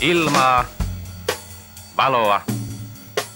[0.00, 0.64] Ilmaa,
[1.96, 2.40] valoa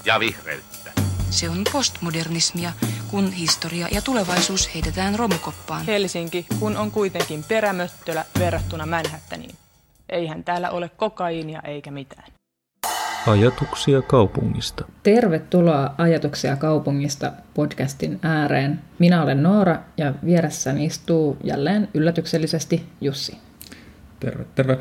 [0.05, 0.93] ja vihreyttä.
[1.31, 2.73] Se on postmodernismia,
[3.11, 5.87] kun historia ja tulevaisuus heitetään romukoppaan.
[5.87, 9.55] Helsinki, kun on kuitenkin perämöttölä verrattuna Manhattaniin.
[10.09, 12.33] Eihän täällä ole kokaiinia eikä mitään.
[13.27, 14.85] Ajatuksia kaupungista.
[15.03, 18.83] Tervetuloa Ajatuksia kaupungista podcastin ääreen.
[18.99, 23.39] Minä olen Noora ja vieressäni istuu jälleen yllätyksellisesti Jussi.
[24.21, 24.79] Terve, terve.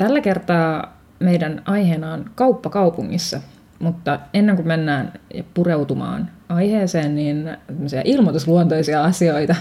[0.00, 3.40] Tällä kertaa meidän aiheena on kauppa kaupungissa,
[3.78, 5.12] mutta ennen kuin mennään
[5.54, 7.56] pureutumaan aiheeseen, niin
[8.04, 9.54] ilmoitusluontoisia asioita,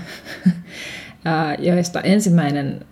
[1.69, 2.85] joista ensimmäinen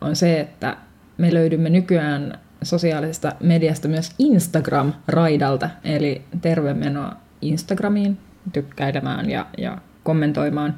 [0.00, 0.76] on se, että
[1.18, 8.18] me löydymme nykyään sosiaalisesta mediasta myös Instagram-raidalta, eli tervemenoa Instagramiin
[8.52, 10.74] tykkäilemään ja, ja kommentoimaan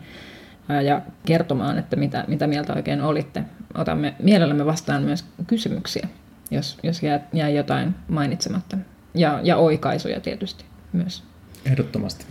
[0.68, 3.42] ja kertomaan, että mitä, mitä mieltä oikein olitte.
[3.74, 6.08] Otamme mielellämme vastaan myös kysymyksiä,
[6.50, 8.76] jos, jos jää, jää jotain mainitsematta.
[9.14, 11.22] Ja, ja oikaisuja tietysti myös.
[11.66, 12.26] Ehdottomasti.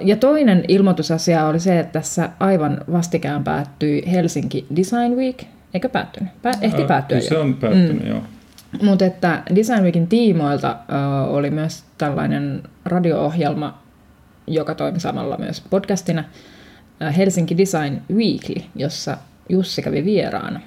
[0.00, 5.42] Ja toinen ilmoitusasia oli se, että tässä aivan vastikään päättyi Helsinki Design Week.
[5.74, 6.32] Eikö päättynyt?
[6.32, 7.22] Pä- ehti päättyä jo.
[7.22, 8.08] Se on päättynyt, mm.
[8.08, 8.22] joo.
[8.82, 10.76] Mutta että Design Weekin tiimoilta
[11.28, 13.82] uh, oli myös tällainen radio-ohjelma,
[14.46, 16.24] joka toimi samalla myös podcastina,
[17.16, 19.16] Helsinki Design Weekly, jossa
[19.48, 20.60] Jussi kävi vieraana.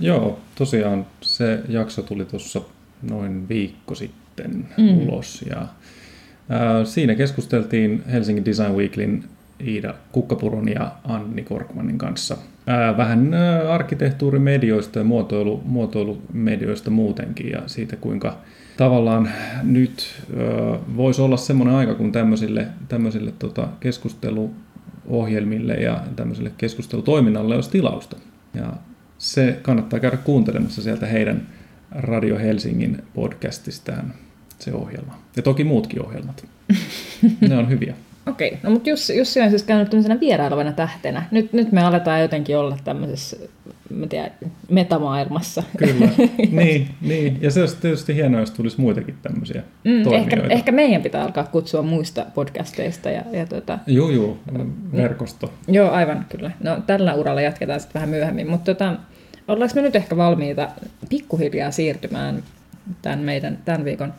[0.00, 2.60] Joo, tosiaan se jakso tuli tuossa
[3.10, 4.98] noin viikko sitten mm.
[4.98, 9.24] ulos ja uh, siinä keskusteltiin Helsinki Design Weeklyn
[9.66, 17.62] Iida Kukkapuron ja Anni Korkmanin kanssa– ää, vähän ää, arkkitehtuurimedioista ja muotoilu, muotoilumedioista muutenkin ja
[17.66, 18.36] siitä kuinka
[18.76, 19.28] tavallaan
[19.62, 23.68] nyt ää, voisi olla semmoinen aika, kun tämmöisille, tämmöisille tota,
[25.12, 28.16] keskusteluohjelmille ja tämmöiselle keskustelutoiminnalle olisi tilausta.
[28.54, 28.72] Ja
[29.18, 31.48] se kannattaa käydä kuuntelemassa sieltä heidän
[31.90, 34.14] Radio Helsingin podcastistaan
[34.58, 35.18] se ohjelma.
[35.36, 36.44] Ja toki muutkin ohjelmat.
[37.48, 37.94] ne on hyviä.
[38.26, 41.24] Okei, no mutta Jussi, Jussi on siis käynyt tämmöisenä vierailevana tähtenä.
[41.30, 43.36] Nyt, nyt me aletaan jotenkin olla tämmöisessä
[43.94, 44.30] mä tiedän,
[44.70, 45.62] metamaailmassa.
[45.76, 46.08] Kyllä,
[46.62, 47.38] niin, niin.
[47.40, 51.44] Ja se olisi tietysti hienoa, jos tulisi muitakin tämmöisiä mm, ehkä, ehkä meidän pitää alkaa
[51.44, 53.10] kutsua muista podcasteista.
[53.10, 54.38] Ja, ja tuota, joo, joo,
[54.96, 55.52] verkosto.
[55.68, 56.50] Joo, aivan kyllä.
[56.60, 58.96] No tällä uralla jatketaan sitten vähän myöhemmin, mutta tota,
[59.48, 60.68] ollaanko me nyt ehkä valmiita
[61.08, 62.42] pikkuhiljaa siirtymään
[63.02, 64.14] tämän meidän tämän viikon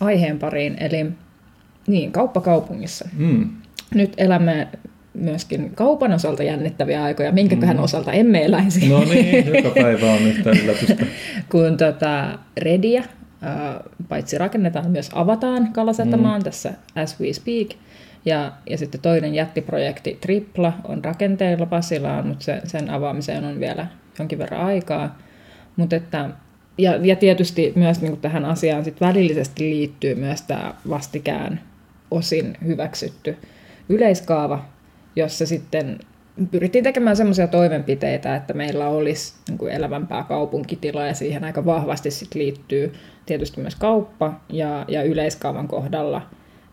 [0.00, 1.06] aiheen pariin, eli
[1.86, 3.08] niin, kauppakaupungissa.
[3.16, 3.48] Mm.
[3.94, 4.68] Nyt elämme
[5.18, 7.82] myöskin kaupan osalta jännittäviä aikoja, minkäköhän mm.
[7.82, 8.88] osalta emme eläisi.
[8.88, 11.06] No niin, joka päivä on yhtä yllätystä.
[11.52, 13.02] Kun tota, Redia,
[14.08, 16.44] paitsi rakennetaan, myös avataan Kalasatamaan mm.
[16.44, 17.68] tässä as we speak.
[18.24, 23.86] Ja, ja sitten toinen jättiprojekti Tripla on rakenteilla Pasilaan, mutta se, sen avaamiseen on vielä
[24.18, 25.18] jonkin verran aikaa.
[25.76, 26.30] Mutta että
[26.78, 31.60] ja, ja tietysti myös niin tähän asiaan sit välillisesti liittyy myös tämä vastikään
[32.10, 33.36] osin hyväksytty
[33.88, 34.64] yleiskaava,
[35.18, 35.98] jossa sitten
[36.50, 42.10] pyrittiin tekemään sellaisia toimenpiteitä, että meillä olisi niin kuin elävämpää kaupunkitila ja siihen aika vahvasti
[42.10, 42.92] sit liittyy
[43.26, 46.22] tietysti myös kauppa ja, ja yleiskaavan kohdalla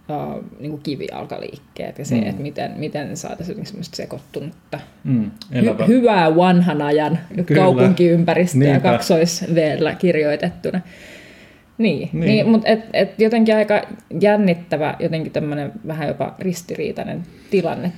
[0.10, 2.24] uh, niin kuin kivijalkaliikkeet ja se, mm.
[2.24, 7.62] että miten, miten saataisiin semmoista sekoittunutta mm, hy- hyvää vanhan ajan Kyllä.
[7.62, 9.46] kaupunkiympäristöä kaksois
[9.96, 10.82] kirjoitettuna.
[11.78, 12.26] Niin, niin.
[12.26, 13.82] niin mutta et, et jotenkin aika
[14.22, 17.92] jännittävä, jotenkin tämmöinen vähän jopa ristiriitainen tilanne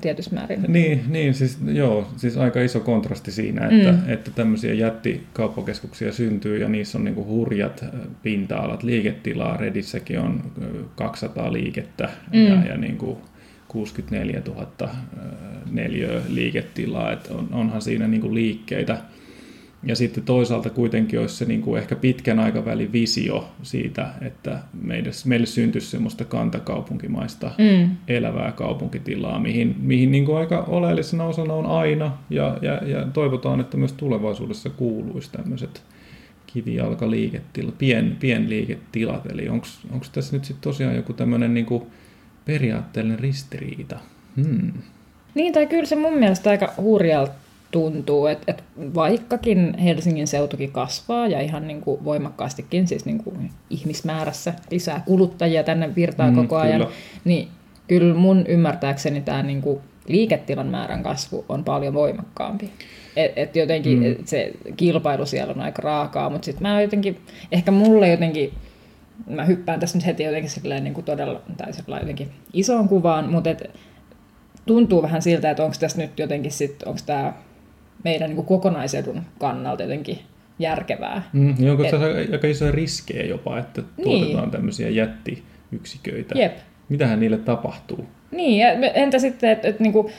[0.00, 0.64] tietyssä määrin.
[0.68, 4.12] Niin, niin siis, joo, siis aika iso kontrasti siinä, että, mm.
[4.12, 7.84] että tämmöisiä jättikauppakeskuksia syntyy ja niissä on niinku hurjat
[8.22, 9.56] pinta-alat liiketilaa.
[9.56, 10.42] Redissäkin on
[10.96, 12.46] 200 liikettä mm.
[12.46, 13.18] ja, ja niinku
[13.68, 14.90] 64 000
[15.70, 18.98] neliöä liiketilaa, että on, onhan siinä niinku liikkeitä–
[19.84, 25.10] ja sitten toisaalta kuitenkin olisi se niin kuin ehkä pitkän aikavälin visio siitä, että meille,
[25.24, 27.90] meille syntyisi semmoista kantakaupunkimaista mm.
[28.08, 33.60] elävää kaupunkitilaa, mihin, mihin niin kuin aika oleellisena osana on aina, ja, ja, ja toivotaan,
[33.60, 35.82] että myös tulevaisuudessa kuuluisi tämmöiset
[36.46, 39.66] kivijalkaliiketilat, pien, pienliiketilat, eli onko
[40.12, 41.82] tässä nyt sitten tosiaan joku tämmöinen niin kuin
[42.44, 43.98] periaatteellinen ristiriita?
[44.36, 44.72] Hmm.
[45.34, 47.41] Niin, tai kyllä se mun mielestä aika hurjalta
[47.72, 48.62] tuntuu, että, että
[48.94, 55.64] vaikkakin Helsingin seutukin kasvaa ja ihan niin kuin voimakkaastikin siis niin kuin ihmismäärässä lisää kuluttajia
[55.64, 56.92] tänne virtaa mm, koko ajan, kyllä.
[57.24, 57.48] niin
[57.88, 62.70] kyllä mun ymmärtääkseni tämä niin kuin liiketilan määrän kasvu on paljon voimakkaampi.
[63.16, 64.12] Et, et jotenkin mm.
[64.12, 67.20] et se kilpailu siellä on aika raakaa, mutta sitten mä jotenkin,
[67.52, 68.52] ehkä mulle jotenkin,
[69.26, 73.50] mä hyppään tässä nyt heti jotenkin silleen niin kuin todella, tai jotenkin isoon kuvaan, mutta
[73.50, 73.70] et,
[74.66, 77.32] tuntuu vähän siltä, että onko tässä nyt jotenkin sitten, onko tämä
[78.04, 80.18] meidän niin kuin kokonaisedun kannalta jotenkin
[80.58, 81.22] järkevää.
[81.32, 84.18] Mm, niin onko Et- tässä aika isoja riskejä jopa, että Niin.
[84.20, 86.38] tuotetaan tämmöisiä jättiyksiköitä?
[86.38, 86.56] Jep.
[86.88, 88.06] Mitähän niille tapahtuu?
[88.30, 90.10] Niin, ja entä sitten, että et, niinku,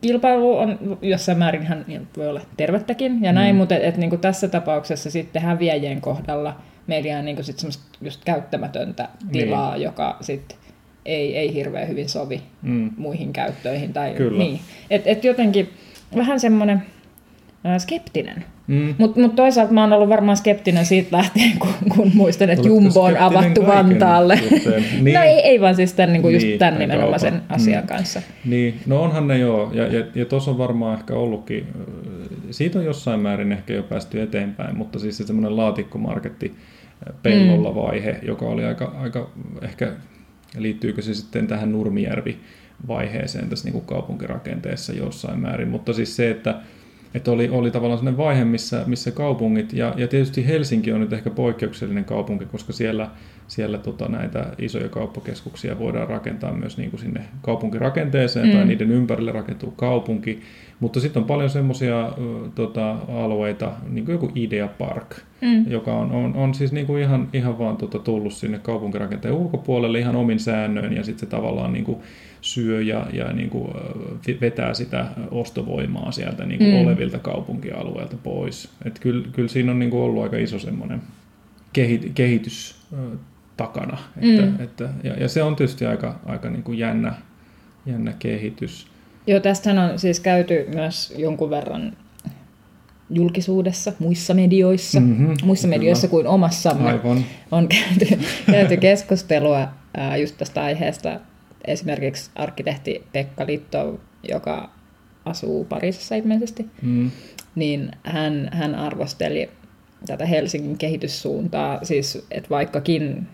[0.00, 1.86] kilpailu on jossain määrin ihan
[2.16, 3.58] voi olla tervettäkin ja näin, mm.
[3.58, 8.24] mutta et, et, niinku tässä tapauksessa sitten häviäjien kohdalla meillä jää niinku sit semmoista just
[8.24, 9.82] käyttämätöntä tilaa, niin.
[9.82, 10.58] joka sitten
[11.06, 12.90] ei, ei hirveän hyvin sovi Mm.
[12.96, 13.92] muihin käyttöihin.
[13.92, 14.38] Tai, Kyllä.
[14.38, 14.60] Niin.
[14.90, 15.68] Et, et jotenkin
[16.16, 16.82] vähän semmoinen
[17.78, 18.44] skeptinen.
[18.66, 18.94] Mm.
[18.98, 22.74] Mutta mut toisaalta mä oon ollut varmaan skeptinen siitä lähtien, kun, kun muistan, että Oletko
[22.84, 24.36] Jumbo on avattu kaiken Vantaalle.
[24.36, 24.84] suhteen?
[25.02, 25.14] Niin.
[25.14, 27.56] No ei, ei vaan siis tämän, niin kuin just Niin, tämän tai nimenomaisen kaupan.
[27.56, 27.88] asian Mm.
[27.88, 28.22] kanssa.
[28.44, 31.66] Niin, no onhan ne joo, ja, ja, ja tuossa on varmaan ehkä ollutkin,
[32.50, 36.54] siitä on jossain määrin ehkä jo päästy eteenpäin, mutta siis se semmoinen laatikkomarketti
[37.22, 39.30] pellolla vaihe, joka oli aika, aika
[39.62, 39.92] ehkä,
[40.58, 46.54] liittyykö se sitten tähän Nurmijärvi-vaiheeseen tässä niin kuin kaupunkirakenteessa jossain määrin, mutta siis se, että
[47.14, 51.12] että oli, oli tavallaan sellainen vaihe, missä, missä kaupungit, ja, ja tietysti Helsinki on nyt
[51.12, 53.10] ehkä poikkeuksellinen kaupunki, koska siellä,
[53.48, 58.52] siellä tota, näitä isoja kauppakeskuksia voidaan rakentaa myös niin kuin sinne kaupunkirakenteeseen, mm.
[58.52, 60.40] tai niiden ympärille rakentuu kaupunki,
[60.80, 62.12] mutta sitten on paljon semmoisia
[62.54, 65.70] tota, alueita, niin kuin joku Idea Park, Mm.
[65.70, 69.98] joka on, on, on siis niin kuin ihan, ihan vaan tota, tullut sinne kaupunkirakenteen ulkopuolelle
[69.98, 71.98] ihan omin säännöin, ja sitten se tavallaan niin kuin
[72.40, 73.70] syö ja, ja niin kuin,
[74.40, 76.86] vetää sitä ostovoimaa sieltä niin kuin Mm.
[76.86, 78.68] olevilta kaupunkialueilta pois.
[78.84, 81.02] Et kyllä, kyllä siinä on niin kuin ollut aika iso semmoinen
[81.72, 82.82] kehi, kehitys
[83.58, 83.98] takana.
[84.16, 84.60] Että, Mm.
[84.64, 87.12] että, ja, ja se on tietysti aika, aika niin kuin jännä,
[87.86, 88.86] jännä kehitys.
[89.26, 91.96] Joo, tästähän on siis käyty myös jonkun verran
[93.10, 95.78] julkisuudessa, muissa medioissa, Mhm, muissa kyllä.
[95.78, 97.24] medioissa kuin omassamme Aivan.
[97.50, 98.18] on käyty,
[98.50, 101.20] käyty keskustelua ää, just tästä aiheesta.
[101.66, 104.70] Esimerkiksi arkkitehti Pekka Litto, joka
[105.24, 107.10] asuu Pariisissa ilmeisesti, Mm.
[107.54, 109.50] niin hän, hän arvosteli
[110.06, 113.26] tätä Helsingin kehityssuuntaa, siis että vaikkakin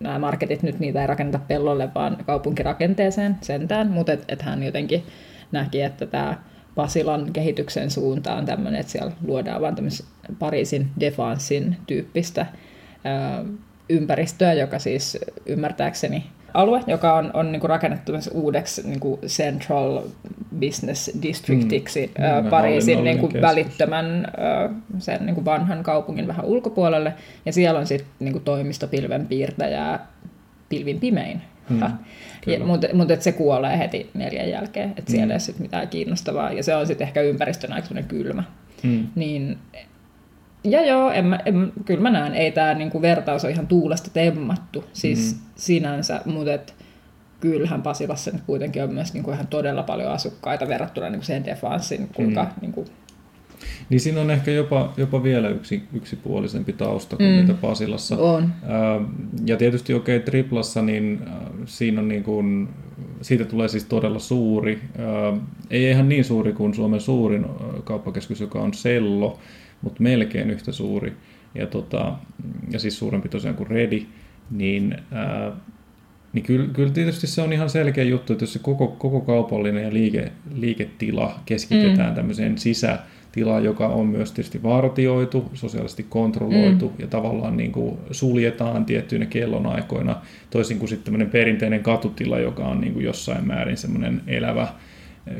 [0.00, 5.04] nämä marketit nyt niitä ei rakenneta pellolle, vaan kaupunkirakenteeseen sentään, mutta et, et hän jotenkin
[5.52, 6.38] näki, että tämä
[6.74, 10.04] Pasilan kehityksen suunta on tämmöinen, että siellä luodaan vaan tämmöistä
[10.38, 13.48] Pariisin defanssin tyyppistä ö,
[13.88, 20.02] ympäristöä, joka siis ymmärtääkseni alue, joka on, on niinku rakennettu tämmöiseksi uudeksi niinku central
[20.60, 22.24] business districtiksi Mm.
[22.24, 22.44] mm.
[22.44, 23.42] Mm, Pariisin niinku keskus.
[23.42, 24.26] välittömän
[24.64, 27.14] ö, sen niinku vanhan kaupungin vähän ulkopuolelle.
[27.46, 30.06] Ja siellä on sitten niinku toimisto pilvenpiirtäjää
[30.68, 31.42] pilvin pimein.
[31.70, 31.80] Mm,
[32.66, 35.30] mutta mut se kuolee heti neljän jälkeen, että siellä Mm.
[35.30, 36.52] ei ole sit mitään kiinnostavaa.
[36.52, 38.42] Ja se on sitten ehkä ympäristön aika kylmä.
[38.82, 39.06] Mm.
[39.14, 39.58] Niin,
[40.70, 44.10] ja joo, en mä, en, kyllä mä näen, ei tämä niinku vertaus ole ihan tuulesta
[44.12, 45.40] temmattu siis Mm.
[45.56, 46.74] sinänsä, mutta et,
[47.40, 52.08] kyllähän Pasilassa nyt kuitenkin on myös niinku ihan todella paljon asukkaita verrattuna niinku sen defanssin,
[52.14, 52.50] kuinka Mm.
[52.60, 52.84] niinku,
[53.90, 57.34] Niin siinä on ehkä jopa, jopa vielä yksi, yksipuolisempi tausta kuin mm.
[57.40, 58.16] Mitä Pasilassa.
[58.18, 58.52] on.
[58.68, 59.00] Ää,
[59.46, 61.34] Ja tietysti okei, okay, triplassa, niin äh,
[61.64, 62.68] siinä on niin kuin,
[63.22, 64.80] siitä tulee siis todella suuri.
[64.98, 65.32] Ää,
[65.70, 67.50] Ei ihan niin suuri kuin Suomen suurin äh,
[67.84, 69.38] kauppakeskus, joka on Sello,
[69.82, 71.12] mutta melkein yhtä suuri.
[71.54, 72.12] Ja, tota,
[72.70, 74.06] ja siis suurempi tosiaan kuin Redi.
[74.50, 75.52] Niin, ää,
[76.32, 79.84] niin kyllä, kyllä tietysti se on ihan selkeä juttu, että jos se koko, koko kaupallinen
[79.84, 82.14] ja liike, liiketila keskitetään mm.
[82.14, 86.94] tämmöiseen sisätilaan, joka on myös tietysti vartioitu, sosiaalisesti kontrolloitu mm.
[86.98, 90.16] ja tavallaan niin kuin suljetaan tiettyinä kellonaikoina,
[90.50, 94.68] toisin kuin sitten tämmöinen perinteinen katutila, joka on niin kuin jossain määrin semmoinen elävä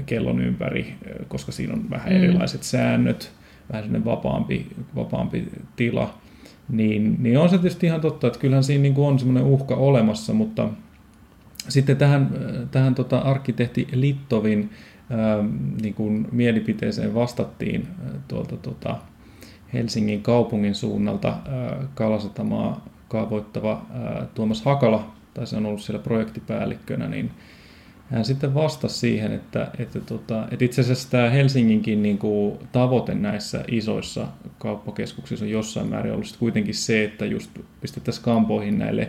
[0.06, 0.94] kellon ympäri,
[1.28, 2.18] koska siinä on vähän Mm.
[2.18, 3.32] erilaiset säännöt,
[3.72, 6.14] vähän semmoinen vapaampi, vapaampi tila.
[6.68, 9.74] Niin, niin on se tietysti ihan totta, että kyllähän siinä niin kuin on semmoinen uhka
[9.74, 10.68] olemassa, mutta
[11.68, 12.30] sitten tähän,
[12.70, 14.70] tähän tota arkkitehti Littovin
[15.10, 15.44] ää,
[15.82, 18.96] niin kuin mielipiteeseen vastattiin ää, tuolta tota
[19.72, 27.08] Helsingin kaupungin suunnalta ää, Kalasatamaa kaavoittava ää, Tuomas Hakala, tai se on ollut siellä projektipäällikkönä,
[27.08, 27.30] niin
[28.10, 33.14] hän sitten vastasi siihen, että, että, tota, että itse asiassa tämä Helsinginkin niin kuin, tavoite
[33.14, 34.26] näissä isoissa
[34.58, 39.08] kauppakeskuksissa on jossain määrin ollut sit kuitenkin se, että just pistettäisiin kampoihin näille,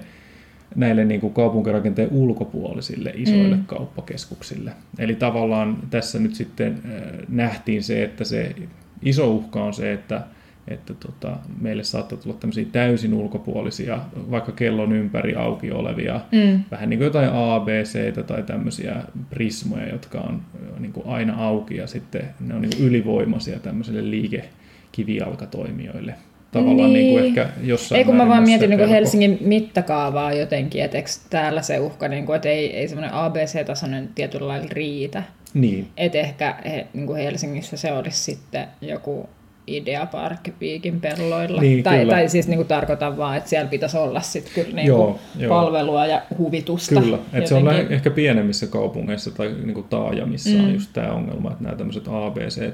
[0.76, 3.62] näille niin kuin kaupunkirakenteen ulkopuolisille isoille mm.
[3.62, 3.66] Mm.
[3.66, 4.72] kauppakeskuksille.
[5.00, 8.56] Eli tavallaan tässä nyt sitten äh, nähtiin se, että se
[9.02, 10.22] iso uhka on se, että
[10.68, 14.00] että tota, meille saattaa tulla tämmöisiä täysin ulkopuolisia,
[14.32, 16.64] vaikka kellon ympäri auki olevia Mm.
[16.72, 18.96] vähän niin kuin jotain ABC tai tämmöisiä
[19.30, 20.42] prismoja, jotka on
[20.80, 26.14] niin kuin aina auki ja sitten ne on niin kuin ylivoimaisia tämmöiselle liikekivijalkatoimijoille.
[26.52, 26.94] Tavallaan niin.
[26.94, 28.94] Niin kuin ehkä jossain Ei kun mä vaan mietin niin pelko.
[28.94, 34.10] Helsingin mittakaavaa jotenkin, että eikö täällä se uhka, niin kuin, että ei, ei semmoinen ABC-tasoinen
[34.16, 35.24] tietyllä lailla riitä.
[35.54, 39.30] Niin, Että ehkä he, niin kuin Helsingissä se olisi sitten joku
[39.68, 41.62] Idea Park Piikin pelloilla.
[41.62, 42.14] Niin, tai, kyllä.
[42.14, 45.44] tai siis niin kuin tarkoitan vaan, että siellä pitäisi olla sit kyllä niin Joo, kuin
[45.44, 45.50] joo.
[45.50, 47.02] palvelua ja huvitusta.
[47.02, 50.64] Kyllä, että se on lähe- ehkä pienemmissä kaupungeissa tai niin kuin taajamissa mm.
[50.64, 52.74] on just tämä ongelma, että nämä tämmöiset ABC,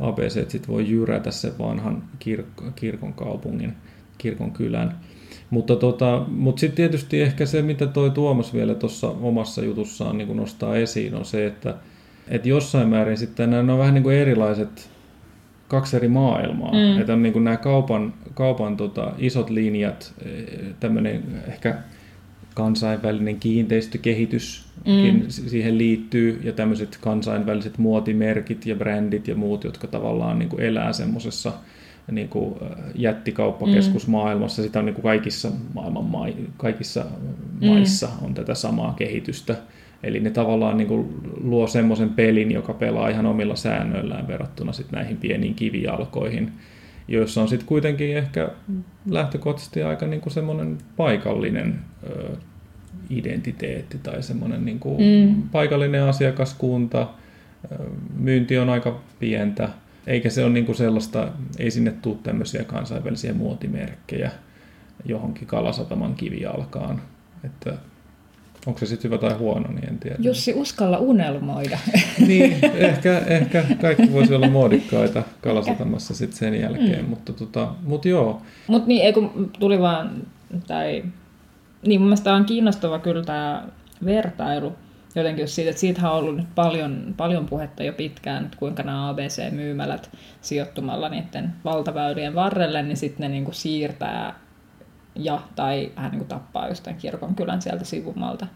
[0.00, 3.72] ABC sit voi jyrätä sen vanhan kirk- kirkon kaupungin,
[4.18, 4.96] kirkon kylän.
[5.50, 10.26] Mutta, tota, mutta sitten tietysti ehkä se, mitä toi Tuomas vielä tuossa omassa jutussaan niin
[10.26, 11.74] kuin nostaa esiin, on se, että,
[12.28, 14.95] että jossain määrin sitten nämä on vähän niin kuin erilaiset
[15.68, 16.72] kaksi eri maailmaa.
[16.72, 16.78] Mm.
[16.78, 17.00] Mm.
[17.00, 20.14] Että on niin kuin nämä kaupan, kaupan tota, isot linjat,
[20.80, 21.74] tämmöinen ehkä
[22.54, 25.22] kansainvälinen kiinteistökehitys mm.
[25.28, 30.92] siihen liittyy ja tämmöiset kansainväliset muotimerkit ja brändit ja muut, jotka tavallaan niin kuin elää
[30.92, 31.52] semmoisessa
[32.10, 32.54] niin kuin
[32.94, 34.62] jättikauppakeskusmaailmassa.
[34.62, 37.04] Sitä on niin kuin kaikissa maailman mai, kaikissa
[37.60, 37.66] Mm.
[37.68, 39.56] maissa on tätä samaa kehitystä.
[40.02, 41.06] Eli ne tavallaan niin kuin
[41.42, 46.52] luo semmoisen pelin, joka pelaa ihan omilla säännöillään verrattuna sit näihin pieniin kivijalkoihin,
[47.08, 48.48] joissa on sitten kuitenkin ehkä
[49.10, 51.78] lähtökohtaisesti aika niin kuin semmoinen paikallinen
[52.10, 52.36] ö,
[53.10, 55.42] identiteetti tai semmoinen niin kuin Mm.
[55.52, 57.08] paikallinen asiakaskunta,
[58.18, 59.68] myynti on aika pientä,
[60.06, 61.28] eikä se ole niin kuin sellaista,
[61.58, 64.30] ei sinne tule tämmöisiä kansainvälisiä muotimerkkejä
[65.04, 67.02] johonkin Kalasataman kivijalkaan,
[67.44, 67.74] että
[68.66, 70.16] onko se sitten hyvä tai huono, niin en tiedä.
[70.18, 71.78] Jussi, uskalla unelmoida.
[72.26, 77.10] Niin, ehkä, ehkä kaikki voisi olla muodikkaita Kalasatamassa sitten sen jälkeen, mm.
[77.10, 78.42] mutta, tota, mutta joo.
[78.66, 80.22] Mutta niin, ei kun tuli vaan,
[80.66, 81.04] tai
[81.86, 83.66] niin mun mielestä on kiinnostava kyllä tämä
[84.04, 84.72] vertailu
[85.16, 88.82] jotenkin just siitä, että siitähän on ollut nyt paljon, paljon puhetta jo pitkään, että kuinka
[88.82, 94.45] nämä ABC-myymälät sijoittumalla niiden valtaväylien varrelle, niin sitten ne niinku siirtää
[95.16, 98.46] ja tai vähän niin kuin tappaa just tämän kirkonkylän sieltä sivumalta.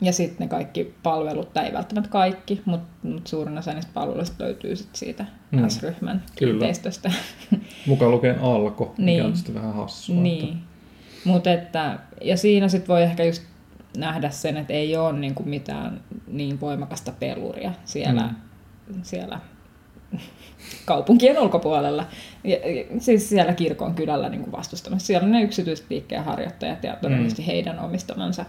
[0.00, 4.44] Ja sitten ne kaikki palvelut, tai ei välttämättä kaikki, mutta mut suurin osa niistä palveluista
[4.44, 5.68] löytyy sit siitä Mm.
[5.68, 7.12] S-ryhmän kiinteistöstä.
[7.86, 9.24] Mukaan lukeen alko, mikä Niin.
[9.24, 10.22] on sitten vähän hassua.
[10.22, 10.58] Niin.
[11.24, 13.42] Mut että, ja siinä sitten voi ehkä just
[13.96, 19.00] nähdä sen, että ei ole niinku mitään niin voimakasta peluria siellä, mm.
[19.02, 19.40] siellä
[20.84, 22.06] kaupunkien ulkopuolella.
[22.44, 25.06] Ja, ja, siis siellä kirkon kylällä niin vastustamassa.
[25.06, 27.46] Siellä on ne yksityiset liikkeen harjoittajat ja todennäköisesti mm.
[27.46, 28.44] heidän omistamansa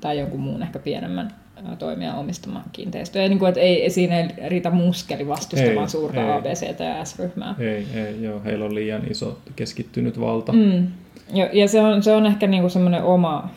[0.00, 1.34] tai jonkun muun ehkä pienemmän
[1.78, 3.22] toimijan omistama kiinteistö.
[3.22, 6.32] Ja niin kuin, että ei, siinä ei riitä muskeli vastustamaan Ei, suurta ei.
[6.32, 7.54] ABC- ja S-ryhmää.
[7.58, 10.52] Ei, ei, joo, heillä on liian iso keskittynyt valta.
[10.52, 10.86] Mm.
[11.32, 13.50] Ja, ja se, on, se on ehkä niinku semmoinen oma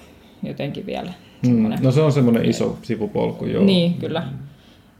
[0.44, 1.14] jotenkin vielä.
[1.48, 1.74] Mm.
[1.82, 3.64] No se on semmoinen iso sivupolku, joo.
[3.64, 4.24] Niin, kyllä.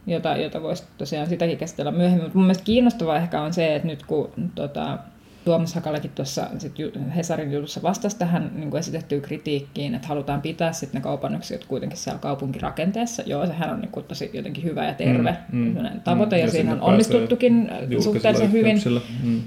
[0.08, 2.22] Jota, jota voisi tosiaan sitäkin käsitellä myöhemmin.
[2.22, 4.98] Mutta mun mielestä kiinnostavaa ehkä on se, että nyt kun tota,
[5.44, 6.72] Tuomas Hakalakin tuossa sit
[7.16, 11.64] Hesarin jutussa vastasi tähän niin kuin esitettyyn kritiikkiin, että halutaan pitää sitten ne kaupan yksiköt
[11.64, 13.22] kuitenkin siellä kaupunkirakenteessa.
[13.26, 16.40] Joo, sehän on niin kuin tosi jotenkin hyvä ja terve Mm, mm, tavoite, mm.
[16.40, 17.70] ja, Ja siinä on onnistuttukin
[18.02, 18.78] suhteellisen hyvin.
[19.22, 19.42] Mm.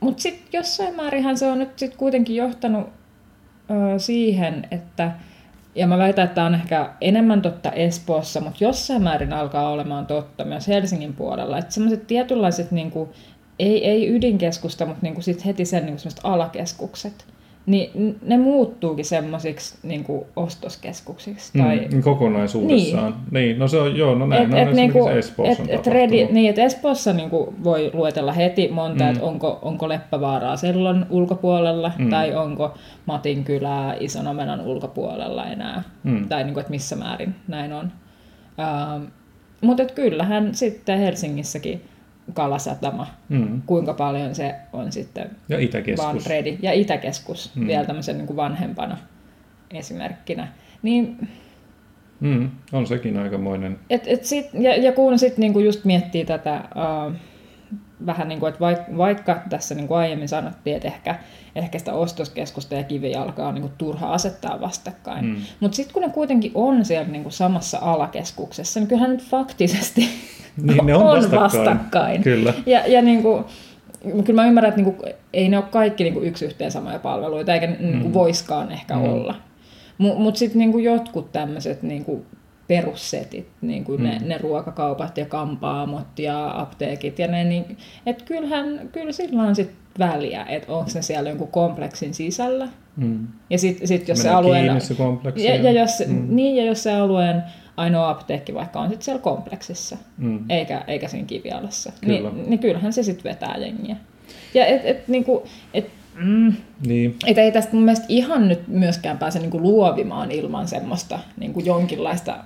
[0.00, 2.88] Mutta sitten jossain määrinhän se on nyt sit kuitenkin johtanut
[3.70, 5.12] ö, siihen, että,
[5.74, 10.06] ja mä väitän, että tämä on ehkä enemmän totta Espoossa, mutta jossain määrin alkaa olemaan
[10.06, 13.08] totta myös Helsingin puolella, että semmoiset tietynlaiset, niinku,
[13.58, 17.24] ei, ei ydinkeskusta, mutta niinku sit heti sen niinku semmoiset alakeskukset,
[17.66, 21.58] niin ne muuttuukin semmoisiksi niinku ostoskeskuksiksi.
[21.58, 23.12] Tai, Mm, kokonaisuudessaan.
[23.12, 23.30] Niin.
[23.30, 23.58] niin.
[23.58, 26.28] no se on, joo, no näin et, on et, esimerkiksi niinku, Espoossa et, et redi,
[26.30, 29.10] niin, et Espoossa niinku voi luetella heti monta, Mm.
[29.10, 32.10] että onko, onko Leppävaaraa Sellon ulkopuolella Mm.
[32.10, 32.74] tai onko
[33.06, 35.82] Matin kylää Ison Omenan ulkopuolella enää.
[36.02, 36.28] Mm.
[36.28, 37.92] Tai niinku, että missä määrin näin on.
[38.60, 39.02] Ähm,
[39.60, 41.80] mutta kyllähän sitten Helsingissäkin
[42.32, 43.62] Kalasatama, Mm.
[43.66, 46.04] kuinka paljon se on sitten Ja Itäkeskus.
[46.06, 47.66] vaan Redi ja Itäkeskus Mm.
[47.66, 48.96] vielä tämmöisen niin kuin vanhempana
[49.70, 50.48] esimerkkinä.
[50.82, 51.28] Niin
[52.20, 52.50] Mm.
[52.72, 53.78] On sekin aikamoinen.
[53.90, 56.60] Et, et sit, ja, ja kun sitten niinku just miettii tätä
[57.06, 57.12] uh,
[58.06, 61.14] vähän niin kuin, että vaikka, vaikka tässä niin kuin aiemmin sanottiin, että ehkä,
[61.56, 65.24] ehkä sitä ostoskeskusta ja kivijalkaa on niin kuin turha asettaa vastakkain.
[65.24, 65.36] Mm.
[65.60, 70.00] Mutta sitten kun ne kuitenkin on siellä niin kuin samassa alakeskuksessa, niin kyllähän nyt faktisesti
[70.62, 71.40] Niin, ne on vastakkain.
[71.42, 72.22] vastakkain.
[72.22, 72.54] Kyllä.
[72.66, 73.44] Ja, ja niin kuin,
[74.24, 76.98] kyllä mä ymmärrän, että niin kuin, ei ne ole kaikki niin kuin yksi yhteen samoja
[76.98, 78.14] palveluita, eikä niin kuin Mm.
[78.14, 79.04] voiskaan ehkä Mm.
[79.04, 79.34] olla.
[79.98, 82.26] Mutta mut sitten niin kuin jotkut tämmöiset niin kuin
[82.70, 84.06] perussetit, niin kuin mm.
[84.06, 89.54] ne, ne ruokakaupat ja kampaamot ja apteekit ja ne, niin, että kyllähän, kyllä sillä on
[89.54, 92.68] sitten väliä, että onko ne siellä jonkun kompleksin sisällä.
[92.96, 93.26] Mm.
[93.50, 94.80] Ja sitten sit jos se alueen...
[94.80, 95.44] se kompleksi.
[95.44, 96.26] ja, ja, jos, mm.
[96.36, 97.42] niin, ja jos se alueen
[97.76, 100.44] ainoa apteekki vaikka on sitten siellä kompleksissa, Mm.
[100.48, 102.30] eikä, eikä siinä kivialassa, Kyllä.
[102.30, 103.96] niin, niin kyllähän se sitten vetää jengiä.
[104.54, 106.52] Ja et, et, niinku, et, mm,
[106.86, 107.16] Niin.
[107.26, 112.36] et ei tästä mun mielestä ihan nyt myöskään pääse niinku luovimaan ilman semmoista niinku jonkinlaista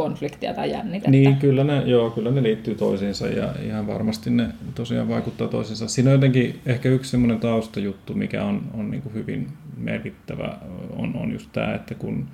[0.00, 1.10] konfliktia tai jännitettä.
[1.10, 5.88] Niin, kyllä ne, joo, kyllä ne liittyy toisiinsa ja ihan varmasti ne tosiaan vaikuttaa toisiinsa.
[5.88, 10.58] Siinä on jotenkin ehkä yksi semmoinen taustajuttu, mikä on, on niin kuin hyvin merkittävä,
[10.96, 12.26] on, on just tämä, että kun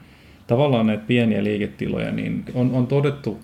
[0.46, 3.38] tavallaan näitä pieniä liiketiloja, niin on, on todettu,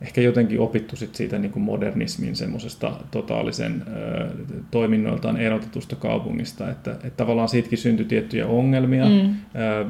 [0.00, 4.28] ehkä jotenkin opittu sit siitä niin kuin modernismin semmoisesta totaalisen ö,
[4.70, 9.34] toiminnoiltaan erotetusta kaupungista, että, että tavallaan siitäkin syntyi tiettyjä ongelmia, mm.
[9.60, 9.86] ö,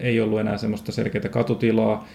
[0.00, 2.06] ei ollut enää semmoista selkeää katutilaa,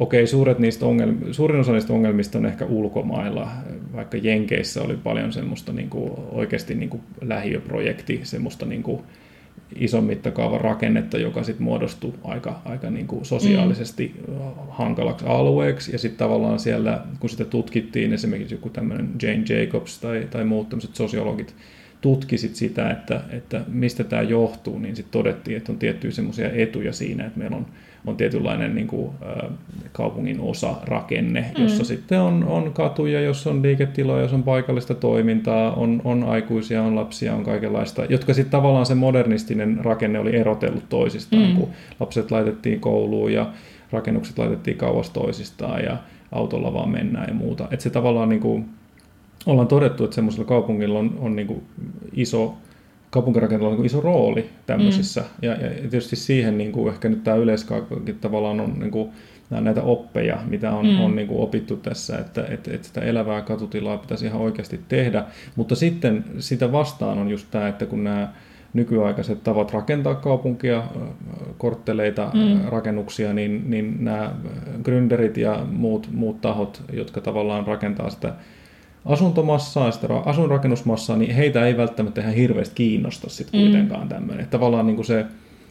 [0.00, 3.48] Okei, suuret niistä ongelm- suurin osa niistä ongelmista on ehkä ulkomailla,
[3.92, 9.00] vaikka Jenkeissä oli paljon semmoista niin kuin, oikeasti niin kuin lähiöprojekti, semmoista niin kuin,
[9.76, 14.34] ison mittakaavan rakennetta, joka sitten muodostui aika, aika niin kuin sosiaalisesti mm.
[14.68, 15.92] hankalaksi alueeksi.
[15.92, 20.68] Ja sitten tavallaan siellä, kun sitä tutkittiin, esimerkiksi joku tämmöinen Jane Jacobs tai, tai muut
[20.68, 21.54] tämmöiset sosiologit,
[22.00, 26.92] tutkisit sitä, että, että mistä tämä johtuu, niin sitten todettiin, että on tiettyjä semmoisia etuja
[26.92, 27.66] siinä, että meillä on
[28.06, 29.10] on tietynlainen niin kuin,
[29.92, 31.62] kaupungin osa rakenne, mm.
[31.62, 36.82] jossa sitten on, on katuja, jossa on liiketiloja, jossa on paikallista toimintaa, on, on aikuisia,
[36.82, 41.56] on lapsia, on kaikenlaista, jotka sitten tavallaan se modernistinen rakenne oli erotellut toisistaan, mm.
[41.56, 41.68] kun
[42.00, 43.52] lapset laitettiin kouluun ja
[43.92, 45.96] rakennukset laitettiin kauas toisistaan ja
[46.32, 47.68] autolla vaan mennään ja muuta.
[47.70, 48.68] Että se tavallaan niin kuin,
[49.46, 51.62] ollaan todettu, että semmoisella kaupungilla on, on niin kuin
[52.12, 52.54] iso
[53.10, 55.20] kaupunkirakenteella on niin iso rooli tämmöisissä.
[55.20, 55.26] Mm.
[55.42, 59.10] Ja, ja tietysti siihen niin kuin ehkä nyt tämä yleiskaupunki tavallaan on niin kuin,
[59.50, 61.00] näitä oppeja, mitä on, mm.
[61.00, 65.24] on niin kuin opittu tässä, että, että, että sitä elävää katutilaa pitäisi ihan oikeasti tehdä.
[65.56, 68.32] Mutta sitten sitä vastaan on just tämä, että kun nämä
[68.74, 70.82] nykyaikaiset tavat rakentaa kaupunkia,
[71.58, 72.60] kortteleita, mm.
[72.68, 74.34] rakennuksia, niin, niin nämä
[74.82, 78.34] gründerit ja muut, muut tahot, jotka tavallaan rakentaa sitä
[79.04, 83.64] asuntomassaa, sitä asuinrakennusmassaa, niin heitä ei välttämättä ihan hirveästi kiinnosta sitten mm.
[83.64, 84.08] kuitenkaan mm.
[84.08, 84.46] tämmöinen.
[84.46, 85.26] Tavallaan niin kuin se,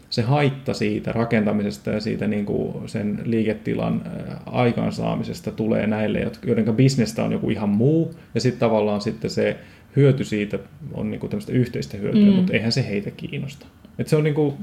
[0.10, 4.02] se haitta siitä rakentamisesta ja siitä niin kuin sen liiketilan
[4.46, 9.58] aikaansaamisesta tulee näille, joiden bisnestä on joku ihan muu, ja sitten tavallaan sitten se
[9.96, 10.60] hyöty siitä
[10.94, 12.34] on niin kuin tämmöistä yhteistä hyötyä, mm.
[12.34, 13.66] mutta eihän se heitä kiinnosta.
[14.00, 14.54] Et se, on niin kuin,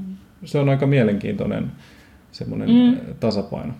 [0.45, 1.71] se on aika mielenkiintoinen
[2.31, 2.97] semmoinen mm.
[3.19, 3.73] tasapaino.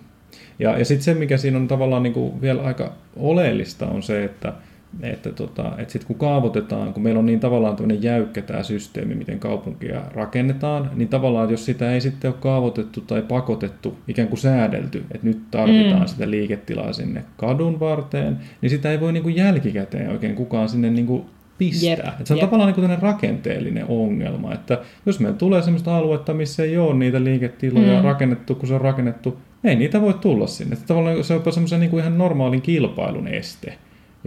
[0.58, 4.24] Ja, ja sitten se, mikä siinä on tavallaan niin kuin vielä aika oleellista, on se,
[4.24, 4.52] että–
[5.02, 9.14] että, tota, että sitten kun kaavoitetaan, kun meillä on niin tavallaan tämmöinen jäykkä tämä systeemi,
[9.14, 14.38] miten kaupunkia rakennetaan, niin tavallaan jos sitä ei sitten ole kaavoitettu tai pakotettu, ikään kuin
[14.38, 16.06] säädelty, että nyt tarvitaan mm.
[16.06, 20.90] sitä liiketilaa sinne kadun varteen, niin sitä ei voi niin kuin jälkikäteen oikein kukaan sinne
[20.90, 21.24] niin kuin
[21.58, 21.92] pistää.
[21.94, 22.46] Että se on yep.
[22.46, 27.24] tavallaan niin kuin rakenteellinen ongelma, että jos meillä tulee sellaista aluetta, missä ei ole niitä
[27.24, 28.04] liiketiloja mm.
[28.04, 30.72] rakennettu, kun se on rakennettu, ei niitä voi tulla sinne.
[30.72, 33.78] Että tavallaan se on jopa semmoisen niin kuin ihan normaalin kilpailun este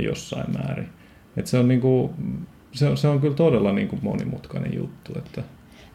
[0.04, 0.90] jossain määrin.
[1.38, 2.14] Et se, on niinku,
[2.72, 5.14] se, on, se on kyllä todella niinku monimutkainen juttu.
[5.18, 5.44] Että...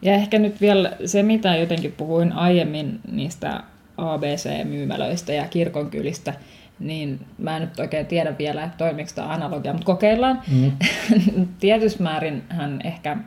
[0.01, 3.63] Ja ehkä nyt vielä se, mitä jotenkin puhuin aiemmin niistä
[3.97, 6.33] ABC-myymälöistä ja kirkonkylistä,
[6.79, 10.41] niin mä en nyt oikein tiedä vielä, että toimiko tämä analogia, mutta kokeillaan.
[10.51, 10.71] Mm.
[11.59, 13.17] Tietyssä määrin hän ehkä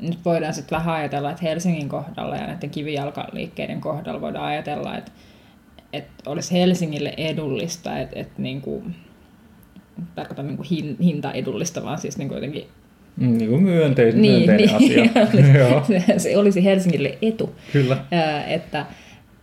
[0.00, 5.12] nyt voidaan sitten vähän ajatella, että Helsingin kohdalla ja näiden kivijalkaliikkeiden kohdalla voidaan ajatella, että,
[5.92, 8.94] että olisi Helsingille edullista, että, että niin kuin
[10.14, 12.66] tarkoita niin kuin hin, hinta edullista, vaan siis niin kuin jotenkin
[13.16, 16.02] Mm, niin kuin myönteis, niin, myönteinen niin, asia.
[16.06, 17.54] se, se olisi Helsingille etu.
[17.72, 17.96] Kyllä.
[18.10, 18.86] Ää, että,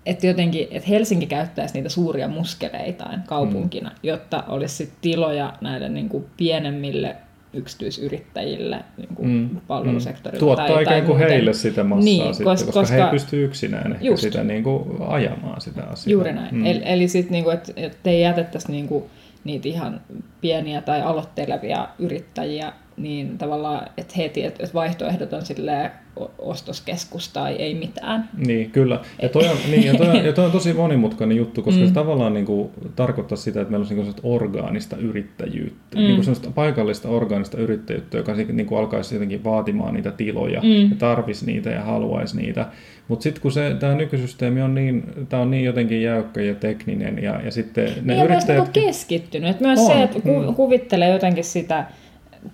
[0.06, 3.96] että jotenkin, että Helsinki käyttäisi niitä suuria muskeleitaan kaupunkina, mm.
[4.04, 7.16] jotta olisi sit tiloja näille niin kuin pienemmille
[7.54, 9.50] yksityisyrittäjille niin kuin mm.
[9.68, 10.40] palvelusektorilla.
[10.40, 13.94] Tuottaa tai, ikään kuin heille sitä massaa niin, sitten, koska, koska he ei pysty yksinään
[13.94, 14.22] ehkä just.
[14.22, 16.12] sitä niin kuin ajamaan sitä asiaa.
[16.12, 16.56] Juuri näin.
[16.56, 16.66] Mm.
[16.66, 19.04] Eli, eli sitten, niin kuin, että, että ei jätettäisi niin kuin,
[19.44, 20.02] niitä ihan
[20.42, 25.92] pieniä tai aloittelevia yrittäjiä, niin tavallaan, että heti, että vaihtoehdot on silleen
[26.40, 28.30] ostoskeskus tai ei mitään.
[28.38, 29.00] Niin, kyllä.
[29.22, 31.88] Ja toi on, niin, ja toi on, ja toi on tosi monimutkainen juttu, koska mm.
[31.88, 36.02] se tavallaan niin kuin, tarkoittaa sitä, että meillä on niin orgaanista yrittäjyyttä, mm.
[36.04, 40.90] niin kuin paikallista orgaanista yrittäjyyttä, joka niin kuin alkaisi jotenkin vaatimaan niitä tiloja mm.
[40.90, 42.66] ja tarvisi niitä ja haluaisi niitä.
[43.08, 47.24] Mutta sitten kun se, tämä nykysysteemi on niin, tämä on niin jotenkin jäykkä ja tekninen
[47.24, 48.74] ja, ja sitten ne niin yrittäjät...
[48.74, 49.50] myös keskittynyt.
[49.50, 49.88] Että myös on.
[49.88, 50.56] se, että ku, mm.
[50.56, 51.86] kuvittelee jotenkin sitä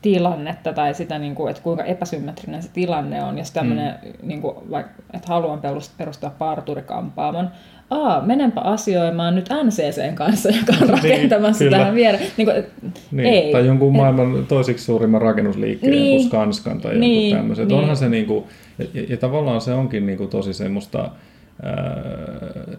[0.02, 4.28] tilannetta tai sitä, niin kuin, että kuinka epäsymmetrinen se tilanne on, jos tämmöinen, mm.
[4.28, 5.62] niin kuin, vaikka, että haluan
[5.98, 7.50] perustaa parturikampaamon,
[7.90, 12.28] aa, menenpä asioimaan nyt NCCn kanssa, joka on niin, rakentamassa niin, tähän viereen.
[12.38, 12.64] Niin kuin,
[13.12, 13.52] niin, ei.
[13.52, 17.68] Tai jonkun maailman et, toisiksi suurimman rakennusliikkeen, niin, kuin Skanskan tai niin, joku tämmöiset.
[17.68, 17.80] Niin.
[17.80, 18.44] Onhan se niin kuin,
[18.78, 21.10] ja, ja, ja tavallaan se onkin niin kuin tosi semmoista,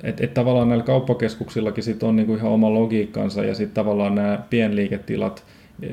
[0.02, 4.38] että et tavallaan näillä kauppakeskuksillakin sit on niinku ihan oma logiikkansa ja sitten tavallaan nämä
[4.50, 5.44] pienliiketilat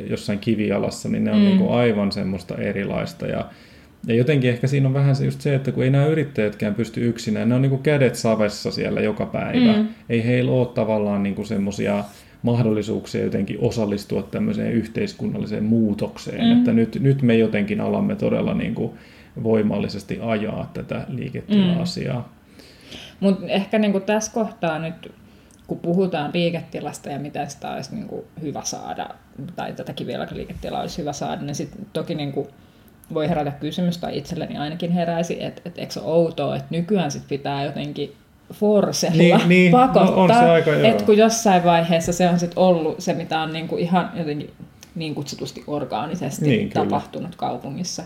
[0.10, 1.46] jossain kivialassa, niin ne on mm.
[1.46, 3.46] niinku aivan semmoista erilaista ja
[4.08, 7.08] Ja jotenkin ehkä siinä on vähän se just se, että kun ei nämä yrittäjätkään pysty
[7.08, 9.74] yksinään, ne on niin kuin kädet savessa siellä joka päivä.
[9.74, 9.88] Mm.
[10.10, 12.04] Ei heillä ole tavallaan niin semmoisia
[12.44, 16.46] mahdollisuuksia jotenkin osallistua tämmöiseen yhteiskunnalliseen muutokseen.
[16.46, 16.58] Mm.
[16.58, 18.92] Että nyt, nyt me jotenkin alamme todella niin kuin
[19.44, 22.20] voimallisesti ajaa tätä liiketila-asiaa.
[22.20, 22.58] Mm.
[23.20, 25.12] Mutta ehkä niin kuin tässä kohtaa nyt,
[25.72, 29.10] kun puhutaan liiketilasta ja miten sitä olisi niin kuin hyvä saada,
[29.56, 32.48] tai tätä kivijalkaliiketilaa olisi hyvä saada, niin sitten toki niin kuin
[33.14, 37.24] voi herätä kysymys, tai itselleni ainakin heräisi, että, että eikö se outoa, että nykyään sit
[37.28, 38.14] pitää jotenkin
[38.54, 42.96] forsella niin, niin, pakottaa, no se aika, että kun jossain vaiheessa se on sit ollut
[43.00, 44.54] se, mitä on niinku ihan jotenkin
[44.96, 47.40] niin kutsutusti orgaanisesti niin, tapahtunut kyllä.
[47.40, 48.04] kaupungissa,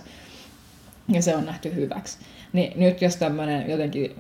[1.08, 2.18] ja se on nähty hyväksi.
[2.54, 4.16] Niin nyt jos tämmöinen jotenkin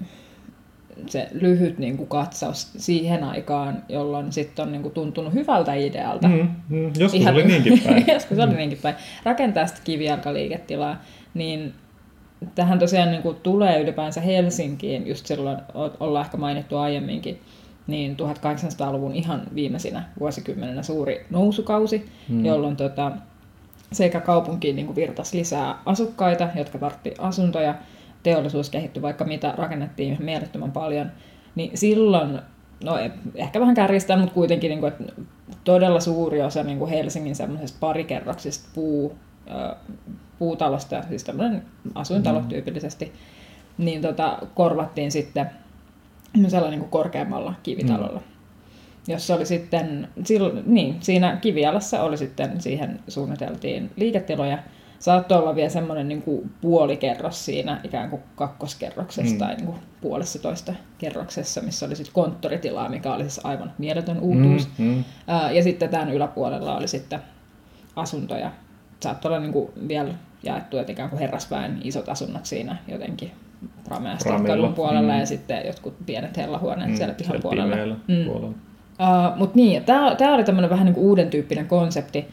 [1.07, 6.27] se lyhyt niin kuin katsaus siihen aikaan, jolloin sitten on niin kuin tuntunut hyvältä idealta.
[6.27, 8.05] Mm, mm, joskus Ihan, oli niinkin päin.
[8.13, 8.43] joskus mm.
[8.43, 8.95] oli niinkin päin.
[9.23, 11.01] Rakentaa sitä kivijalkaliiketilaa,
[11.33, 11.73] niin
[12.55, 15.57] tähän tosiaan niin kuin tulee ylipäänsä Helsinkiin, just silloin
[15.99, 17.39] ollaan ehkä mainittu aiemminkin,
[17.87, 22.45] niin 1800-luvun ihan viimeisinä vuosikymmeninä suuri nousukausi, mm.
[22.45, 23.11] jolloin tota,
[23.91, 27.75] sekä kaupunkiin niin kuin virtasi lisää asukkaita, jotka tartti asuntoja,
[28.25, 31.11] teollisuus kehittyi vaikka mitä, rakennettiin mielettömän paljon,
[31.55, 32.39] niin silloin,
[32.83, 32.97] no
[33.35, 35.21] ehkä vähän kärjistää, mutta kuitenkin niin kuin, että
[35.63, 39.15] todella suuri osa niin kuin Helsingin semmoisesta parikerroksista puu,
[40.39, 41.61] puutalosta, siis tämmöinen
[41.95, 42.47] asuintalo mm.
[42.47, 43.13] tyypillisesti,
[43.77, 45.49] niin tota, korvattiin sitten
[46.47, 48.19] sellainen niin korkeammalla kivitalolla.
[48.19, 49.13] Mm.
[49.13, 50.07] Jossa oli sitten,
[50.65, 54.57] niin, siinä kivialassa oli sitten, siihen suunniteltiin liiketiloja,
[54.99, 59.39] saattoi olla vielä semmoinen niin kuin puolikerros siinä ikään kuin kakkoskerroksessa mm.
[59.39, 64.19] tai niin kuin puolessa toista kerroksessa, missä oli sitten konttoritilaa, mikä oli siis aivan mieletön
[64.19, 64.69] uutuus.
[64.77, 65.03] Mm, mm.
[65.53, 67.19] ja sitten tämän yläpuolella oli sitten
[67.95, 68.51] asuntoja.
[68.99, 73.31] Saattoi olla niin kuin vielä jaettu, että ikään kuin herrasväen isot asunnot siinä jotenkin
[73.87, 74.39] Rameasta
[74.75, 75.19] puolella mm.
[75.19, 77.95] ja sitten jotkut pienet hellahuoneet mm, siellä pihan puolella.
[78.07, 78.25] Mm.
[78.25, 78.47] puolella.
[78.47, 82.25] Uh, Mutta niin, tämä oli tämmöinen vähän niin kuin uuden tyyppinen konsepti,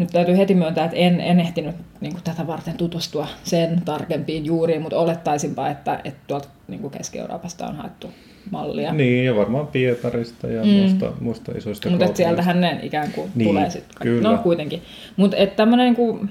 [0.00, 4.44] nyt täytyy heti myöntää, että en, en ehtinyt niin kuin tätä varten tutustua sen tarkempiin
[4.44, 8.10] juuriin, mutta olettaisinpa, että, että tuolta niin kuin Keski-Euroopasta on haettu
[8.50, 8.92] mallia.
[8.92, 10.70] Niin, ja varmaan Pietarista ja mm.
[10.70, 14.22] muista, muista isoista Mutta sieltähän ne ikään kuin niin, tulee sitten.
[14.22, 14.82] No kuitenkin.
[15.16, 16.30] Mutta tämmöinen niin kuin,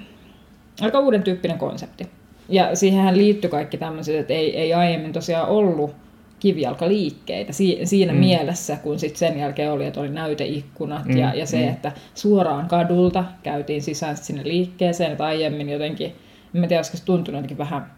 [0.81, 2.07] aika uuden tyyppinen konsepti.
[2.49, 5.95] Ja siihenhän liittyy kaikki tämmöiset, että ei, ei aiemmin tosiaan ollut
[6.39, 8.19] kivijalkaliikkeitä si- siinä mm.
[8.19, 11.17] mielessä, kun sit sen jälkeen oli, että oli näyteikkunat mm.
[11.17, 11.69] ja, ja se, mm.
[11.69, 16.15] että suoraan kadulta käytiin sisään sinne liikkeeseen, että aiemmin jotenkin,
[16.53, 17.91] en tiedä, olisiko se tuntunut jotenkin vähän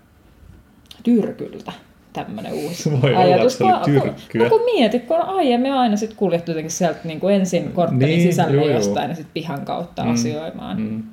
[1.04, 1.72] tyrkyltä
[2.14, 3.62] tämmöinen uusi Voi ajatus.
[3.62, 7.72] Olla, että kun, kun mietit, kun aiemmin aina sit kuljettu jotenkin sieltä niin kuin ensin
[7.72, 9.10] korttelin niin, sisälle joo, jostain joo.
[9.10, 10.12] ja sitten pihan kautta mm.
[10.12, 10.82] asioimaan.
[10.82, 11.04] Mm.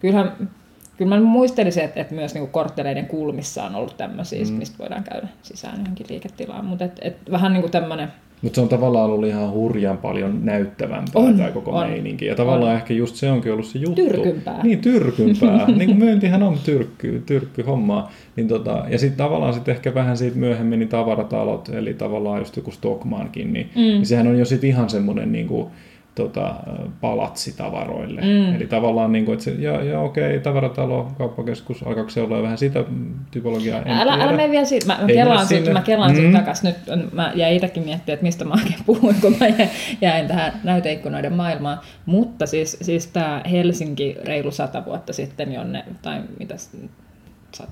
[0.00, 0.50] Kyllähän
[0.96, 4.52] kyllä mä muistelisin, että, että myös niin kortteleiden kulmissa on ollut tämmöisiä, mm.
[4.52, 8.08] mistä voidaan käydä sisään johonkin liiketilaan, mutta et, et vähän niin kuin tämmöinen...
[8.42, 12.26] Mutta se on tavallaan ollut ihan hurjan paljon näyttävämpää on, tämä koko on, meininki.
[12.26, 12.76] Ja tavallaan on.
[12.76, 13.94] ehkä just se onkin ollut se juttu.
[13.94, 14.62] Tyrkympää.
[14.62, 15.66] Niin, tyrkympää.
[15.78, 18.12] niin kuin myyntihän on tyrkky, tyrkky hommaa.
[18.36, 22.56] Niin tota, ja sitten tavallaan sitten ehkä vähän siitä myöhemmin niin tavaratalot, eli tavallaan just
[22.56, 23.80] joku Stockmankin, niin, mm.
[23.80, 25.70] niin sehän on jo sitten ihan semmoinen niin kuin,
[26.14, 26.54] tota,
[27.00, 28.20] palatsitavaroille.
[28.20, 28.56] Mm.
[28.56, 32.58] Eli tavallaan, niin kuin, että se, ja, ja okei, tavaratalo, kauppakeskus, alkaako se olla vähän
[32.58, 32.84] sitä
[33.30, 33.82] typologiaa?
[33.82, 36.32] En älä, älä mene vielä siitä, mä, mä kelaan sut, mä kelaan mm.
[36.32, 39.46] takaisin nyt, mä jäin itsekin miettimään, että mistä mä oikein puhuin, kun mä
[40.00, 41.78] jäin tähän näyteikkunoiden maailmaan.
[42.06, 46.54] Mutta siis, siis tämä Helsinki reilu sata vuotta sitten, jonne, tai mitä
[47.62, 47.64] 120-30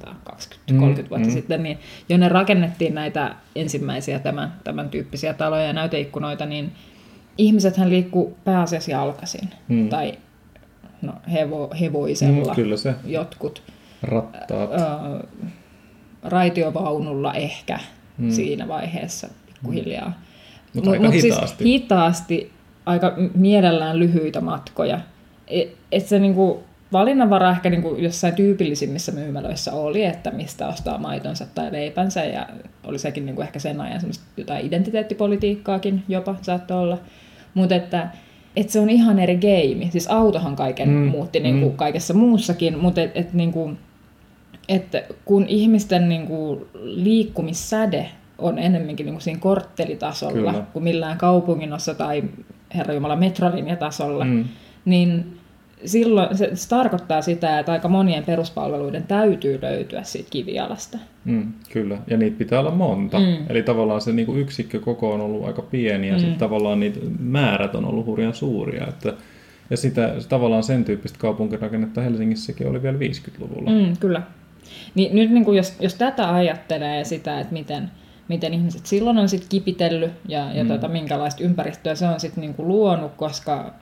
[0.70, 0.78] mm,
[1.10, 1.30] vuotta mm.
[1.30, 1.78] sitten, niin
[2.08, 6.72] jonne rakennettiin näitä ensimmäisiä tämän, tämän tyyppisiä taloja ja näyteikkunoita, niin
[7.38, 9.50] ihmisethän liikkuu pääasiassa jalkaisin.
[9.68, 9.88] Hmm.
[9.88, 10.18] Tai
[11.02, 12.52] no, hevo, hevoisella.
[12.52, 12.94] Mm, kyllä se.
[13.04, 13.62] Jotkut.
[14.02, 14.72] Rattaat.
[14.72, 15.24] Ää,
[16.22, 17.78] raitiovaunulla ehkä
[18.18, 18.30] hmm.
[18.30, 20.06] siinä vaiheessa pikkuhiljaa.
[20.06, 20.14] Hmm.
[20.74, 21.64] Mutta mut siis hitaasti.
[21.64, 22.52] Siis hitaasti,
[22.86, 25.00] aika mielellään lyhyitä matkoja.
[25.48, 30.98] Et, et se niinku, valinnanvara ehkä niin kuin jossain tyypillisimmissä myymälöissä oli, että mistä ostaa
[30.98, 32.48] maitonsa tai leipänsä, ja
[32.84, 34.00] oli sekin niin kuin ehkä sen ajan
[34.36, 36.98] jotain identiteettipolitiikkaakin jopa saattoi olla.
[37.54, 38.08] Mutta että,
[38.56, 39.90] että se on ihan eri game.
[39.90, 41.76] Siis autohan kaiken mm, muutti niin kuin mm.
[41.76, 43.78] kaikessa muussakin, mutta et, et, niin kuin,
[44.68, 50.64] että kun ihmisten niin kuin liikkumissäde on enemmänkin niin kuin siinä korttelitasolla Kyllä.
[50.72, 52.22] kuin millään kaupunginossa tai
[52.74, 54.44] herra Jumala metrolinjatasolla, mm.
[54.84, 55.38] niin
[55.84, 60.98] silloin se, se tarkoittaa sitä, että aika monien peruspalveluiden täytyy löytyä siitä kivialasta.
[61.24, 63.18] Mm, kyllä, ja niitä pitää olla monta.
[63.18, 63.36] Mm.
[63.48, 66.20] Eli tavallaan se niin kuin yksikkö koko on ollut aika pieni, ja mm.
[66.20, 68.86] sitten tavallaan niitä määrät on ollut hurjan suuria.
[68.88, 69.14] Että,
[69.70, 73.70] ja sitä, tavallaan sen tyyppistä kaupunkirakennetta Helsingissäkin oli vielä 50-luvulla.
[73.70, 74.22] Mm, kyllä.
[74.94, 77.90] Niin nyt niin kuin jos, jos tätä ajattelee sitä, että miten,
[78.28, 80.68] miten ihmiset silloin on sit kipitellyt ja, ja mm.
[80.68, 83.74] tota, minkälaista ympäristöä se on sitten niin kuin luonut, koska,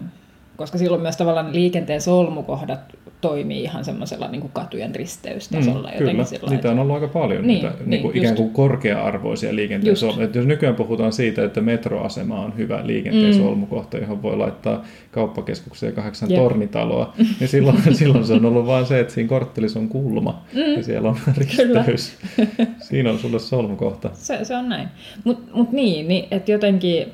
[0.60, 2.80] koska silloin myös tavallaan liikenteen solmukohdat
[3.20, 5.90] toimii ihan semmoisella niin kuin katujen risteystasolla.
[5.90, 8.50] Mm, kyllä, sillä niitä on ollut aika paljon, niin, niitä, niin, niin kuin ikään kuin
[8.50, 10.40] korkea-arvoisia liikenteen solmukohtia.
[10.40, 13.40] Jos nykyään puhutaan siitä, että metroasema on hyvä liikenteen mm.
[13.40, 16.40] solmukohta, johon voi laittaa kauppakeskukseen kahdeksan Jep.
[16.40, 20.76] tornitaloa, niin silloin, silloin se on ollut vain se, että siinä korttelissa on kulma mm,
[20.76, 22.16] ja siellä on risteys.
[22.88, 24.10] siinä on sulle solmukohta.
[24.12, 24.88] Se, se on näin.
[25.24, 27.12] Mutta mut niin, niin että jotenkin,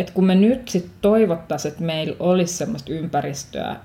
[0.00, 3.76] että kun me nyt sitten toivottaisiin, että meillä olisi semmoista ympäristöä,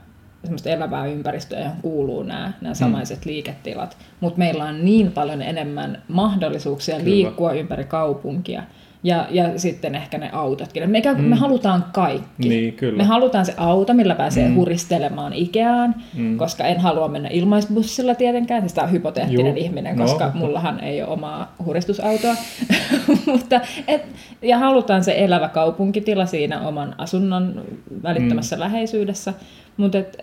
[0.44, 2.78] semmoista elävää ympäristöä, johon kuuluu nämä, nämä mm.
[2.78, 3.30] samaiset mm.
[3.30, 3.98] liiketilat.
[4.20, 7.10] Mutta meillä on niin paljon enemmän mahdollisuuksia Kyllä.
[7.10, 8.64] liikkua ympäri kaupunkia.
[9.06, 10.90] Ja, ja sitten ehkä ne autotkin.
[10.90, 11.24] Me, mm.
[11.24, 12.50] me halutaan kaikki.
[12.50, 12.98] Niin, kyllä.
[12.98, 14.56] Me halutaan se auto, millä pääsee mm.
[14.56, 16.38] huristelemaan Ikeaan, mm.
[16.38, 18.62] koska en halua mennä ilmaisbussilla tietenkään.
[18.62, 19.66] Siis tämä on hypoteettinen Juh.
[19.66, 20.06] ihminen, no.
[20.06, 22.36] koska mullahan ei ole omaa huristusautoa.
[23.32, 24.06] Mutta, et,
[24.42, 27.66] ja halutaan se elävä kaupunkitila siinä oman asunnon
[28.04, 28.60] välittömässä mm.
[28.60, 29.34] läheisyydessä.
[29.78, 30.18] Mutta et,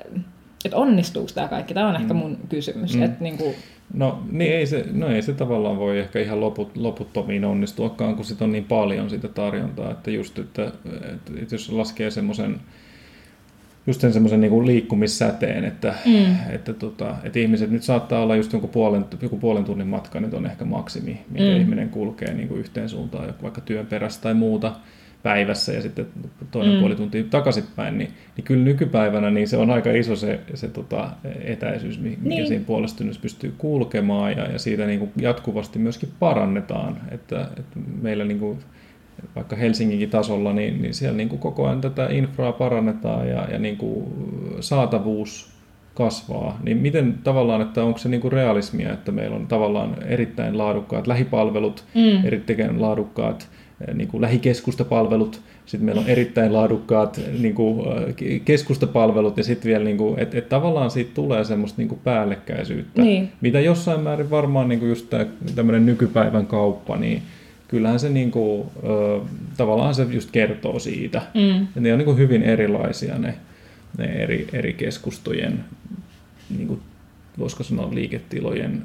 [0.65, 1.75] et onnistuuko tämä kaikki?
[1.75, 2.19] Tämä on ehkä mm.
[2.19, 2.95] mun kysymys.
[2.95, 3.03] Mm.
[3.03, 3.55] Et niinku...
[3.95, 8.25] No, niin ei se, no ei se tavallaan voi ehkä ihan loput, loputtomiin onnistuakaan, kun
[8.25, 12.61] sit on niin paljon sitä tarjontaa, että just, että, että, että jos laskee semmoisen
[13.87, 16.37] just sen semmoisen niin liikkumissäteen, että, mm.
[16.51, 20.35] että, tota, että ihmiset nyt saattaa olla just joku puolen, joku puolen tunnin matka, nyt
[20.35, 21.61] on ehkä maksimi, minkä mm.
[21.61, 24.73] ihminen kulkee niin kuin yhteen suuntaan, vaikka työn perässä tai muuta
[25.23, 26.07] päivässä ja sitten
[26.51, 26.81] toinen mm.
[26.81, 31.11] puoli tuntia takaisinpäin, niin, niin kyllä nykypäivänä niin se on aika iso se, se tota,
[31.45, 32.47] etäisyys, mikä niin.
[32.47, 38.25] siinä puolesta pystyy kulkemaan ja, ja siitä niin kuin jatkuvasti myöskin parannetaan, että, että meillä
[38.25, 38.59] niin kuin,
[39.37, 43.59] vaikka Helsinginkin tasolla, niin, niin siellä niin kuin koko ajan tätä infraa parannetaan ja, ja
[43.59, 44.07] niin kuin
[44.61, 45.53] saatavuus
[45.95, 50.59] kasvaa, niin miten tavallaan, että onko se niin kuin realismia, että meillä on tavallaan erittäin
[50.59, 52.27] laadukkaat lähipalvelut, mm.
[52.27, 53.49] erittäin laadukkaat
[53.95, 57.87] niin kuin lähikeskustapalvelut, sitten meillä on erittäin laadukkaat niin kuin,
[58.23, 62.01] eh, keskustapalvelut ja sitten vielä, niin kuin, että et tavallaan siitä tulee semmoista niin kuin
[62.05, 63.33] päällekkäisyyttä, niin.
[63.41, 65.15] mitä jossain määrin varmaan niin kuin just
[65.55, 67.23] tämmöinen nykypäivän kauppa, niin
[67.69, 68.69] kyllähän se niin kuin,
[69.57, 71.23] tavallaan se just kertoo siitä.
[71.35, 71.67] Mm.
[71.75, 73.35] Ja ne on niin kuin hyvin erilaisia ne,
[73.99, 75.65] ne eri, eri keskustojen,
[76.57, 76.81] niin kuin,
[77.39, 78.83] voisiko sanoa liiketilojen,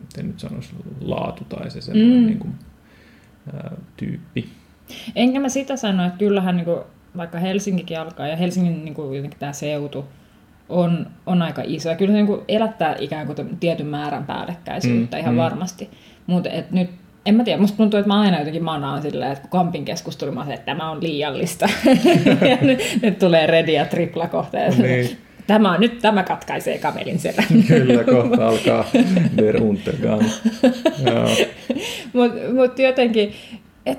[0.00, 2.26] miten nyt sanoisi, laatu tai se semmoinen mm.
[2.26, 2.52] niin kuin,
[3.96, 4.48] tyyppi.
[5.16, 6.80] Enkä mä sitä sano, että kyllähän niin kuin,
[7.16, 10.04] vaikka Helsinkikin alkaa ja Helsingin niin kuin, tämä seutu
[10.68, 11.88] on, on aika iso.
[11.88, 15.38] Ja kyllä se niin kuin, elättää ikään kuin tietyn määrän päällekkäisyyttä mm, ihan mm.
[15.38, 15.90] varmasti.
[16.26, 16.90] Mutta nyt
[17.26, 20.32] en mä tiedä, musta tuntuu, että mä aina jotenkin manaan silleen, että kun Kampin keskustelu,
[20.32, 21.68] mä että tämä on liiallista.
[22.50, 24.58] ja nyt, nyt tulee Redi ja Tripla kohta.
[24.58, 25.18] Niin.
[25.46, 27.62] Tämä, on, nyt tämä katkaisee kamelin selän.
[27.68, 28.84] Kyllä, kohta alkaa
[29.36, 30.22] Der Untergang.
[32.12, 33.32] Mutta mut jotenkin,
[33.86, 33.98] et,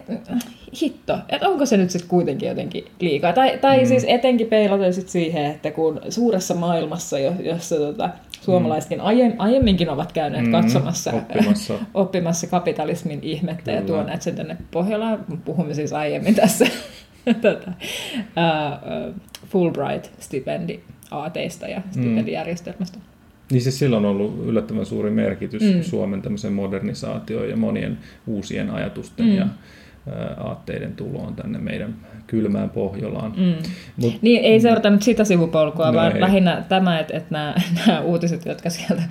[0.81, 3.34] hitto, että onko se nyt sitten kuitenkin jotenkin liikaa.
[3.34, 3.86] Tai, tai mm.
[3.86, 8.10] siis etenkin peilaten sit siihen, että kun suuressa maailmassa, jossa tota,
[8.41, 9.05] suomalaisetkin mm.
[9.05, 11.73] aie, aiemminkin ovat käyneet mm, katsomassa, oppimassa.
[11.93, 13.77] oppimassa kapitalismin ihmettä Kyllä.
[13.77, 15.25] ja tuoneet sen tänne Pohjolaan.
[15.45, 16.65] Puhumme siis aiemmin tässä
[17.41, 19.13] tota, uh, uh,
[19.49, 20.79] Fulbright-stipendi
[21.12, 22.98] aateista ja stipendijärjestelmästä.
[22.98, 23.04] Mm.
[23.52, 25.84] Niin siis silloin on ollut yllättävän suuri merkitys mm.
[25.84, 29.36] Suomen tämmöisen modernisaatioon ja monien uusien ajatusten mm.
[29.36, 29.48] ja
[30.38, 31.96] aatteiden tuloon tänne meidän
[32.28, 33.34] kylmään Pohjolaan.
[33.38, 33.72] Mm.
[33.98, 36.22] Mut, niin, ei seurata nyt sitä sivupolkua, no vaan ei.
[36.22, 37.56] lähinnä tämä, että, että nämä,
[37.88, 39.04] nämä uutiset, jotka sieltä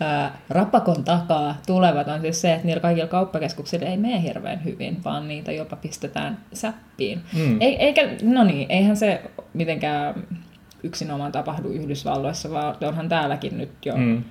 [0.00, 5.04] ää, rapakon takaa tulevat, on siis se, että niillä kaikilla kauppakeskuksilla ei mene hirveän hyvin,
[5.04, 7.20] vaan niitä jopa pistetään säppiin.
[7.36, 7.60] Mm.
[7.60, 9.22] Ei, eikä, no niin, eihän se
[9.54, 10.14] mitenkään
[10.82, 13.96] yksinomaan tapahdu Yhdysvalloissa, vaan onhan täälläkin nyt jo...
[13.96, 14.24] Mm.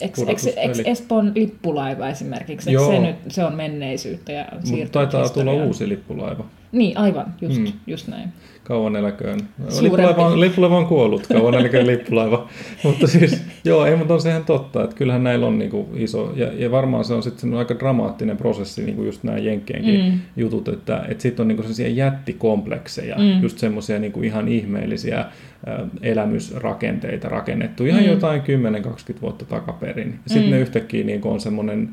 [0.00, 2.90] Eikö Espoon lippulaiva esimerkiksi, Joo.
[2.90, 5.56] se, nyt, se on menneisyyttä ja Mutta taitaa historiaan.
[5.56, 6.44] tulla uusi lippulaiva.
[6.72, 7.72] Niin, aivan, just, mm.
[7.86, 8.32] just näin.
[8.64, 9.40] Kauan eläköön.
[9.80, 12.48] Lippulaiva on, lippulaiva on kuollut, kauan eläköön lippulaiva.
[12.84, 16.32] mutta siis, joo, ei, mutta on se ihan totta, että kyllähän näillä on niinku iso,
[16.36, 20.20] ja, ja varmaan se on sitten aika dramaattinen prosessi, niin kuin just nämä Jenkkienkin mm.
[20.36, 23.42] jutut, että, että sitten on niinku sellaisia jättikomplekseja, mm.
[23.42, 25.24] just semmoisia niinku ihan ihmeellisiä
[26.02, 28.08] elämysrakenteita rakennettu, ihan mm.
[28.08, 28.44] jotain 10-20
[29.22, 30.18] vuotta takaperin.
[30.26, 30.50] Sitten mm.
[30.50, 31.88] ne yhtäkkiä niinku on semmoinen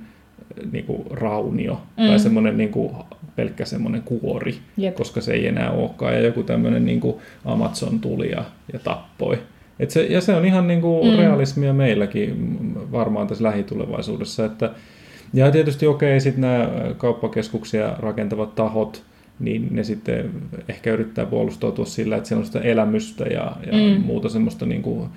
[0.72, 2.08] niinku raunio mm.
[2.08, 2.96] tai semmoinen niinku
[3.36, 4.96] pelkkä semmoinen kuori, Jep.
[4.96, 6.14] koska se ei enää olekaan.
[6.14, 7.16] Ja joku tämmöinen niin kuin
[7.46, 9.38] Amazon tuli ja, ja tappoi.
[9.80, 11.18] Et se, ja se on ihan niin kuin mm.
[11.18, 12.58] realismia meilläkin
[12.92, 14.46] varmaan tässä lähitulevaisuudessa.
[14.46, 14.70] Että,
[15.34, 19.04] ja tietysti okei, okay, sitten nämä kauppakeskuksia rakentavat tahot,
[19.40, 20.32] niin ne sitten
[20.70, 24.06] ehkä yrittää puolustautua sillä, että siellä on sitä elämystä ja, ja mm.
[24.06, 25.10] muuta semmoista niin kuin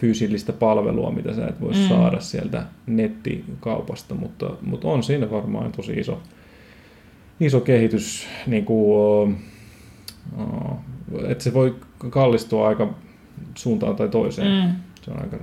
[0.00, 1.88] fyysillistä palvelua, mitä sä et voi mm.
[1.88, 6.22] saada sieltä nettikaupasta, mutta, mutta on siinä varmaan tosi iso,
[7.42, 9.38] iso kehitys, niin kuin,
[11.28, 11.76] että se voi
[12.10, 12.94] kallistua aika
[13.54, 14.66] suuntaan tai toiseen.
[14.66, 14.72] Mm.
[15.02, 15.36] Se on aika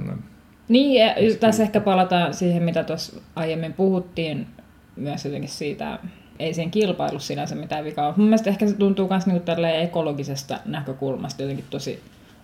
[0.69, 4.47] Niin, ja tässä ehkä palataan siihen, mitä tuossa aiemmin puhuttiin,
[4.95, 5.99] myös jotenkin siitä,
[6.39, 8.13] ei siihen kilpailu sinänsä mitään vikaa ole.
[8.17, 11.99] Mun mielestä ehkä se tuntuu myös niinku ekologisesta näkökulmasta jotenkin tosi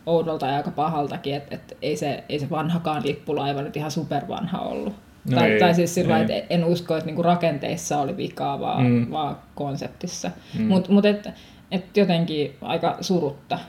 [0.05, 4.59] oudolta ja aika pahaltakin, että et ei, se, ei se vanhakaan lippulaiva nyt ihan supervanha
[4.59, 4.93] ollut.
[5.31, 8.85] No tai, ei, tai siis sillä että en usko, että niinku rakenteissa oli vikaa, vaan,
[8.85, 9.11] mm.
[9.11, 10.31] vaan konseptissa.
[10.59, 10.65] Mm.
[10.65, 11.29] Mutta mut et,
[11.71, 13.59] et jotenkin aika surutta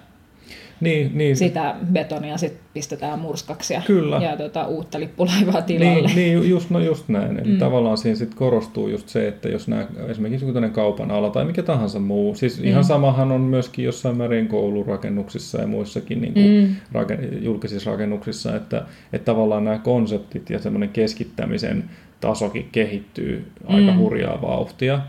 [0.81, 1.37] niin, niin.
[1.37, 4.17] sitä betonia sitten pistetään murskaksi ja, Kyllä.
[4.17, 6.09] ja tota, uutta lippulaivaa tilalle.
[6.09, 7.39] Niin, niin just, no just näin.
[7.39, 7.59] Eli mm.
[7.59, 11.63] tavallaan siinä sitten korostuu just se, että jos nämä, esimerkiksi joku kaupan ala tai mikä
[11.63, 12.65] tahansa muu, siis mm.
[12.65, 16.77] ihan samahan on myöskin jossain määrin koulurakennuksissa ja muissakin niin kuin mm.
[16.93, 21.85] raken, julkisissa rakennuksissa, että, että tavallaan nämä konseptit ja semmoinen keskittämisen
[22.21, 23.99] tasokin kehittyy aika mm.
[23.99, 25.01] hurjaa vauhtia.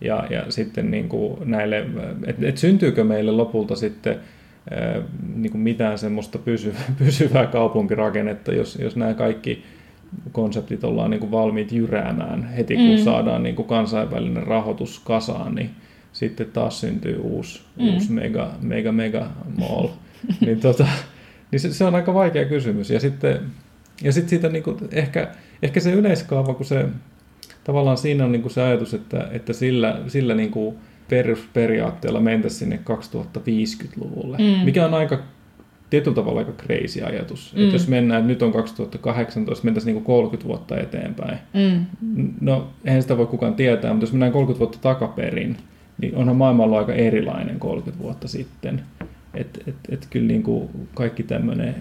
[0.00, 1.86] Ja, ja sitten niin kuin näille,
[2.26, 4.20] että et syntyykö meille lopulta sitten
[5.34, 9.62] niin kuin mitään semmoista pysyvää, pysyvää kaupunkirakennetta, jos, jos nämä kaikki
[10.32, 13.04] konseptit ollaan niin kuin valmiit jyräämään heti, kun mm.
[13.04, 15.70] saadaan niin kuin kansainvälinen rahoitus kasaan, niin
[16.12, 17.88] sitten taas syntyy uusi, mm.
[17.88, 19.88] uusi mega, mega, mega mall.
[20.46, 20.86] niin tota,
[21.50, 22.90] niin se, se, on aika vaikea kysymys.
[22.90, 23.40] Ja sitten,
[24.02, 25.28] ja sitten siitä niin kuin ehkä,
[25.62, 26.86] ehkä se yleiskaava, kun se
[27.64, 30.76] tavallaan siinä on niin kuin se ajatus, että, että sillä, sillä niin kuin
[31.12, 34.64] perusperiaatteella mentäisiin sinne 2050-luvulle, mm.
[34.64, 35.18] mikä on aika
[35.90, 37.54] tietyllä tavalla aika crazy ajatus.
[37.56, 37.62] Mm.
[37.62, 41.38] Että jos mennään, että nyt on 2018, mentäisiin niin 30 vuotta eteenpäin.
[41.54, 41.86] Mm.
[42.40, 45.56] No, eihän sitä voi kukaan tietää, mutta jos mennään 30 vuotta takaperin,
[46.00, 48.82] niin onhan maailma ollut aika erilainen 30 vuotta sitten.
[49.34, 51.74] Että et, et kyllä niin kuin kaikki tämmöinen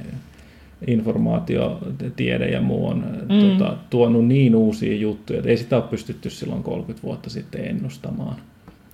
[0.87, 1.79] informaatio,
[2.15, 3.39] tiede ja muu on mm.
[3.39, 8.35] tota, tuonut niin uusia juttuja, että ei sitä ole pystytty silloin 30 vuotta sitten ennustamaan.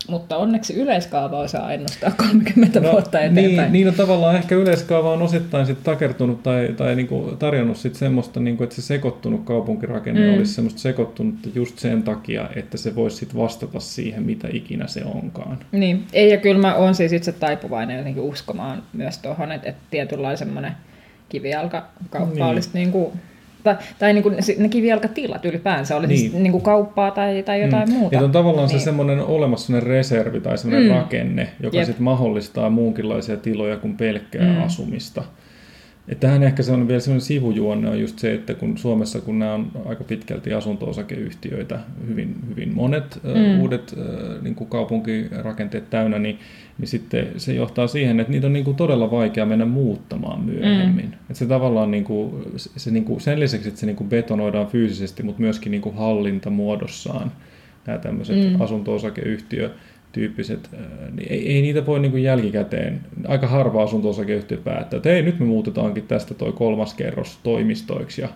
[0.08, 3.58] Mutta onneksi yleiskaava osaa ennustaa 30 no, vuotta eteenpäin.
[3.58, 7.96] Niin, niin no, tavallaan ehkä yleiskaava on osittain sit takertunut tai, tai niinku tarjonnut sit
[7.96, 10.38] semmoista, niinku, että se sekoittunut kaupunkirakenne mm.
[10.38, 15.02] olisi semmoista sekoittunut just sen takia, että se voisi sit vastata siihen, mitä ikinä se
[15.06, 15.58] onkaan.
[15.72, 19.82] Niin, ei ja kyllä mä oon siis itse taipuvainen jotenkin uskomaan myös tuohon, että, että
[19.90, 20.72] tietynlainen semmoinen
[21.30, 22.44] kivijalkakauppa niin.
[22.44, 23.12] olisi niin kuin
[23.76, 26.32] tai, tai niin kuin ne kivijalkatilat ylipäänsä, oli siis niin.
[26.32, 27.96] siis niin kuin kauppaa tai, tai jotain mm.
[27.96, 28.16] muuta.
[28.16, 28.80] Ja on tavallaan niin.
[28.80, 30.96] se semmoinen olemassa semmoinen reservi tai semmoinen mm.
[30.96, 34.64] rakenne, joka sitten mahdollistaa muunkinlaisia tiloja kuin pelkkää mm.
[34.64, 35.24] asumista.
[36.08, 39.40] Että tähän ehkä se on vielä sellainen sivujuonne on just se, että kun Suomessa, kun
[39.40, 43.62] nämä on aika pitkälti asunto-osakeyhtiöitä, hyvin, hyvin monet mm.
[43.62, 43.96] uudet
[44.42, 46.40] niin kuin kaupunkirakenteet täynnä, niin,
[46.78, 51.06] niin sitten se johtaa siihen, että niitä on niin kuin todella vaikea mennä muuttamaan myöhemmin.
[51.06, 51.14] Mm.
[51.14, 54.68] Että se tavallaan niin kuin, se niin kuin, sen lisäksi, että se niin kuin betonoidaan
[54.68, 57.32] fyysisesti, mutta myöskin niin kuin hallintamuodossaan
[57.88, 58.62] nämä tämmöiset mm.
[58.62, 59.72] asunto-osakeyhtiöt
[60.12, 60.70] tyyppiset,
[61.12, 65.46] niin ei, ei niitä voi niin jälkikäteen, aika harva asunto-osakeyhtiö päättää, että ei nyt me
[65.46, 68.30] muutetaankin tästä toi kolmas kerros toimistoiksi ja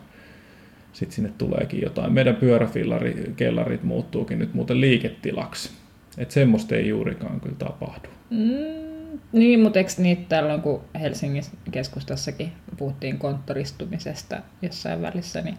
[0.94, 2.14] sitten sinne tuleekin jotain.
[2.14, 5.70] Meidän pyöräfillari-kellarit muuttuukin nyt muuten liiketilaksi.
[6.18, 8.08] Että semmoista ei juurikaan kyllä tapahdu.
[8.30, 15.58] Mm, niin, mutta eikö niitä tällöin, kun Helsingin keskustassakin puhuttiin konttoristumisesta jossain välissä, niin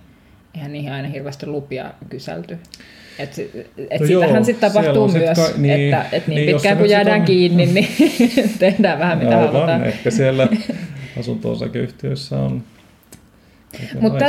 [0.54, 2.58] eihän niihin aina hirveästi lupia kyselty.
[3.18, 3.38] Et,
[3.90, 6.88] et no sitähän sitten tapahtuu myös, sit ka- niin, että et niin, niin pitkään kun
[6.88, 7.26] jäädään on...
[7.26, 7.88] kiinni, niin
[8.58, 9.84] tehdään vähän mitä Aivan, halutaan.
[9.84, 10.48] Ehkä siellä
[11.18, 12.62] asunto-osakeyhtiöissä on
[14.00, 14.24] mutta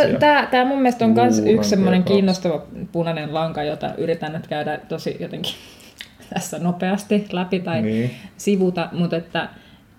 [0.52, 5.18] tämä mun mielestä on myös yksi semmoinen kiinnostava punainen lanka, jota yritän nyt käydä tosi
[5.20, 5.54] jotenkin
[6.34, 8.12] tässä nopeasti läpi tai niin.
[8.38, 9.50] sivuta, mutta että,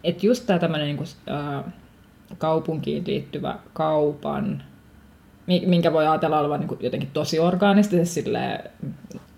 [0.05, 1.73] että just tämä tämmöinen niin kuin, äh,
[2.39, 4.63] kaupunkiin liittyvä kaupan
[5.47, 7.97] minkä voi ajatella olevan niin jotenkin tosi orgaanisesti.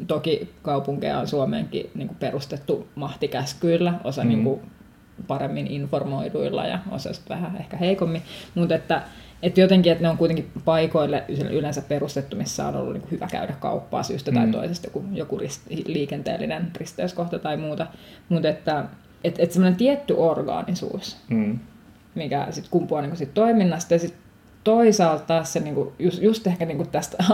[0.07, 4.29] Toki kaupunkeja on Suomeenkin niin kuin perustettu mahtikäskyillä, osa mm.
[4.29, 4.61] niin kuin
[5.27, 8.23] paremmin informoiduilla ja osa vähän ehkä heikommin.
[8.55, 9.03] Mutta että,
[9.43, 13.53] että jotenkin, että ne on kuitenkin paikoille yleensä perustettu, missä on ollut niin hyvä käydä
[13.61, 14.35] kauppaa syystä mm.
[14.35, 17.87] tai toisesta, joku, joku rist, liikenteellinen risteyskohta tai muuta.
[18.29, 18.85] Mutta että
[19.25, 21.59] että että semmoinen tietty orgaanisuus, mm.
[22.15, 24.26] mikä sitten kumpuaa niin sit toiminnasta ja sitten
[24.67, 27.25] toisaalta taas se niinku, just, just ehkä niinku tästä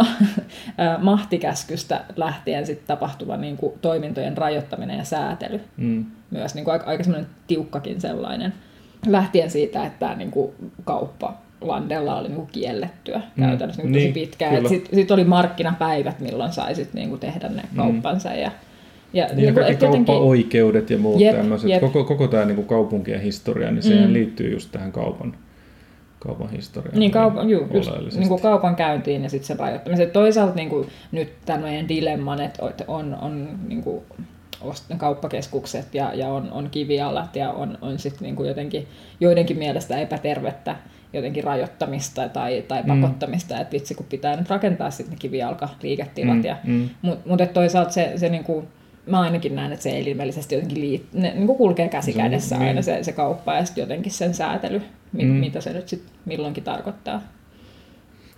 [0.98, 5.60] mahtikäskystä lähtien sit tapahtuva niinku toimintojen rajoittaminen ja säätely.
[5.76, 6.04] Mm.
[6.30, 8.52] Myös niinku aika, aika semmoinen tiukkakin sellainen.
[9.06, 10.54] Lähtien siitä, että tämä niinku
[10.84, 13.44] kauppa landella oli niinku kiellettyä mm.
[13.44, 14.68] käytännössä niinku niin, tosi pitkään.
[14.68, 17.76] Sitten sit oli markkinapäivät, milloin saisit niinku tehdä ne mm.
[17.76, 18.32] kauppansa.
[18.32, 18.50] Ja,
[19.12, 21.70] ja, niin, niin kaikki kauppaoikeudet ja muut jep, tämmöiset.
[21.70, 21.80] Jep.
[21.80, 24.12] Koko, koko tämä niinku kaupunkien historia, niin sehän mm.
[24.12, 25.34] liittyy just tähän kaupan
[26.22, 26.98] kaupan historiaan.
[26.98, 30.10] Niin, kaupan, juu, just, niin kuin kaupan käyntiin ja sitten sen rajoittamiseen.
[30.10, 34.02] Toisaalta niin kuin, nyt tämän meidän dilemman, että on, on niin kuin,
[34.98, 38.86] kauppakeskukset ja, ja on, on kivialat ja on, on sitten niin kuin jotenkin
[39.20, 40.76] joidenkin mielestä epätervettä
[41.12, 42.88] jotenkin rajoittamista tai, tai Mm.
[43.00, 46.36] pakottamista, että vitsi kun pitää nyt rakentaa sitten ne kivijalkaliiketilat.
[46.36, 46.88] Mm, Ja, mm.
[47.02, 48.64] Mutta mut et toisaalta se, se niinku,
[49.06, 52.68] mä ainakin näen, että se elimellisesti jotenkin liit, ne, niinku kulkee käsi kädessä niin.
[52.68, 54.82] aina se, se kauppa ja sitten jotenkin sen säätely,
[55.12, 55.30] mi, Mm.
[55.30, 57.22] mitä se nyt sitten milloinkin tarkoittaa.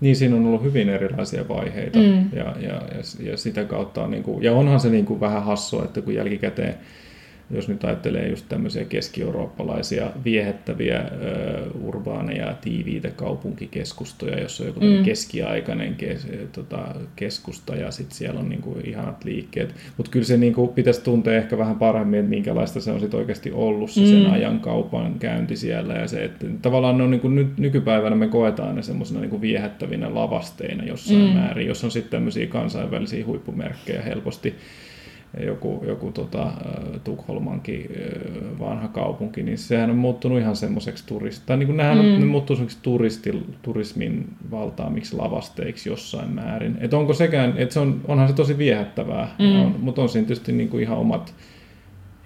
[0.00, 2.30] Niin, siinä on ollut hyvin erilaisia vaiheita Mm.
[2.36, 5.44] ja, ja, ja, ja sitä kautta on, niin kuin, ja onhan se niin kuin vähän
[5.44, 6.74] hassua, että kun jälkikäteen,
[7.50, 15.04] jos nyt ajattelee just tämmöisiä keski-eurooppalaisia viehettäviä ö, urbaaneja tiiviitä kaupunkikeskustoja, jossa on joku mm.
[15.04, 16.78] Keskiaikainen kes, tota,
[17.16, 19.74] keskusta ja sitten siellä on niin kuin ihanat liikkeet.
[19.96, 23.14] Mutta kyllä se niin kuin pitäisi tuntea ehkä vähän paremmin, että minkälaista se on sit
[23.14, 24.32] oikeasti ollut se sen Mm.
[24.32, 28.28] ajan kaupan käynti siellä ja se, että tavallaan ne on niin kuin nyt, nykypäivänä me
[28.28, 31.20] koetaan ne semmoisena niin kuin viehättävinä lavasteina jossain.
[31.20, 31.26] Mm.
[31.26, 34.54] määrin, jos on sitten tämmöisiä kansainvälisiä huippumerkkejä helposti
[35.40, 36.52] joku, joku tota,
[37.04, 37.90] Tukholmankin
[38.58, 42.04] vanha kaupunki, niin sehän on muuttunut ihan semmoiseksi turist, tai niin kuin nehän mm.
[42.14, 46.76] on, ne muuttuu semmoiseksi turistil, turismin valtaamiksi lavasteiksi jossain määrin.
[46.80, 49.60] Et onko sekään, että se on, onhan se tosi viehättävää, Mm.
[49.60, 51.34] on, mutta on siinä tietysti niin kuin ihan omat,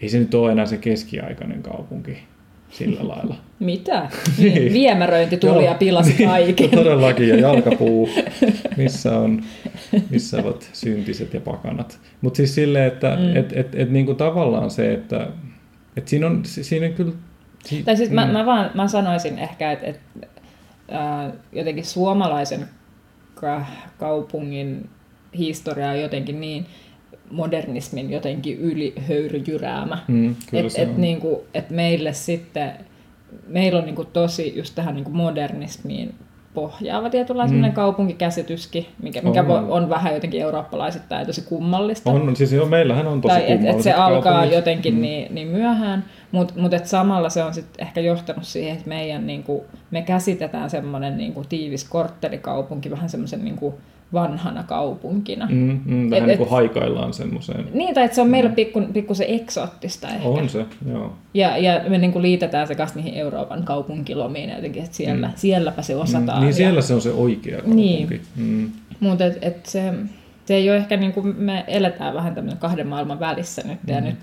[0.01, 2.19] ei se nyt ole enää se keskiaikainen kaupunki
[2.71, 3.35] sillä lailla.
[3.59, 4.09] Mitä?
[4.39, 4.55] Niin.
[4.55, 4.73] Niin.
[4.73, 6.71] Viemäröinti tuli ja pilasi Niin, kaiken.
[6.71, 8.09] Todellakin, ja jalkapuu,
[8.77, 9.43] missä, on,
[10.11, 11.99] missä ovat syntiset ja pakanat.
[12.21, 13.37] Mutta siis silleen, että Mm.
[13.37, 15.29] et, et, et, niinku tavallaan se, että
[15.97, 17.13] et siinä on si- siinä kyllä...
[17.65, 18.33] Si- Tai siis mä, mm.
[18.33, 20.01] mä, vaan, mä sanoisin ehkä, että, että
[20.91, 22.69] ää, jotenkin suomalaisen
[23.35, 23.67] ka-
[23.99, 24.89] kaupungin
[25.39, 26.67] historia on jotenkin niin
[27.31, 29.99] modernismin jotenkin ylihöyryjyräämä.
[30.09, 31.01] Mm, kyllä Et, et, on.
[31.01, 32.73] niinku, et meille sitten,
[33.47, 36.15] meillä on niinku tosi just tähän niinku modernismiin
[36.55, 37.73] pohjaava tietynlainen Mm.
[37.73, 42.11] kaupunkikäsityskin, mikä, mikä On, on, vähän jotenkin eurooppalaisittain tosi kummallista.
[42.11, 45.01] On, siis jo, meillähän on tosi tai että et se alkaa jotenkin Mm.
[45.01, 49.27] niin, niin myöhään, mutta mut et samalla se on sit ehkä johtanut siihen, että meidän,
[49.27, 53.79] niinku, me käsitetään semmoinen niinku, tiivis korttelikaupunki vähän semmoisen niinku,
[54.13, 55.47] vanhana kaupunkina.
[55.51, 55.55] Mm.
[55.57, 57.65] Mm, mm, vähän Et- niin kuin et- haikaillaan semmoiseen.
[57.75, 60.29] Niin, tai että se on meillä pikku, pikkusen eksoottista ehkä.
[60.29, 61.13] On se, joo.
[61.35, 65.33] Ja, ja me niinku liitetään se kanssa niihin Euroopan kaupunkilomiin jotenkin, että siellä, Mm.
[65.33, 65.37] mm.
[65.39, 66.39] sielläpä se osataan.
[66.39, 67.77] Mm, niin ja- siellä se on se oikea kaupunki.
[67.83, 68.21] Niin.
[68.37, 68.71] Mm.
[69.01, 69.93] Mutta et, et se,
[70.45, 74.01] se ei ole ehkä, niin kuin me eletään vähän tämmöinen kahden maailman välissä nyt, ja
[74.01, 74.07] Mm.
[74.07, 74.17] nyt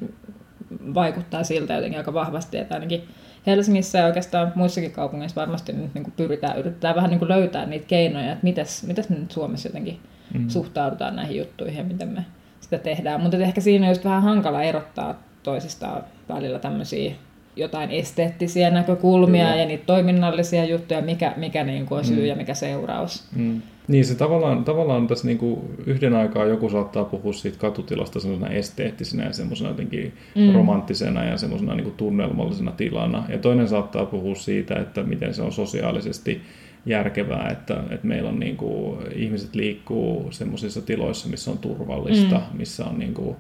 [0.94, 3.04] vaikuttaa siltä jotenkin aika vahvasti, että ainakin
[3.48, 7.66] Helsingissä ja oikeastaan muissakin kaupungeissa varmasti nyt niin kuin pyritään, yritetään vähän niin kuin löytää
[7.66, 10.00] niitä keinoja, että mitäs, mitäs me nyt Suomessa jotenkin
[10.34, 10.50] Mm.
[10.50, 12.26] suhtaudutaan näihin juttuihin ja miten me
[12.60, 13.22] sitä tehdään.
[13.22, 17.12] Mutta ehkä siinä on just vähän hankala erottaa toisistaan välillä tämmöisiä
[17.56, 19.56] jotain esteettisiä näkökulmia Kyllä.
[19.62, 22.26] ja niitä toiminnallisia juttuja, mikä, mikä niin kuin on syy Mm.
[22.26, 23.24] ja mikä seuraus.
[23.36, 23.62] Mm.
[23.88, 29.24] Niin se tavallaan, tavallaan tässä niinku yhden aikaa joku saattaa puhua siitä katutilasta semmoisena esteettisenä
[29.24, 30.54] ja semmoisena jotenkin mm.
[30.54, 33.24] Romanttisena ja semmoisena niinku tunnelmallisena tilana.
[33.30, 36.42] Ja toinen saattaa puhua siitä, että miten se on sosiaalisesti
[36.86, 42.58] järkevää, että, että meillä on niinku, ihmiset liikkuu semmoisissa tiloissa, missä on turvallista, mm.
[42.58, 43.36] missä on niinku,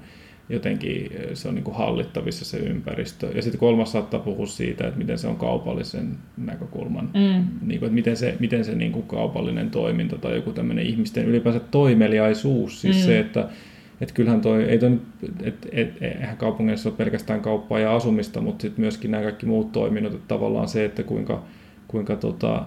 [0.49, 3.31] jotenkin se on niin kuin hallittavissa se ympäristö.
[3.35, 7.45] Ja sitten kolmas saattaa puhua siitä, että miten se on kaupallisen näkökulman, Mm.
[7.67, 11.25] niin kuin, että miten se, miten se niin kuin kaupallinen toiminta tai joku tämmöinen ihmisten
[11.25, 13.01] ylipäänsä toimeliaisuus, siis Mm.
[13.01, 13.47] se, että
[14.01, 14.99] et kyllähän toi, ei toi
[15.43, 19.71] et, et, eihän kaupungeissa ole pelkästään kauppaa ja asumista, mutta sitten myöskin nämä kaikki muut
[19.71, 21.43] toiminnot, että tavallaan se, että kuinka,
[21.95, 22.61] kuinka tota,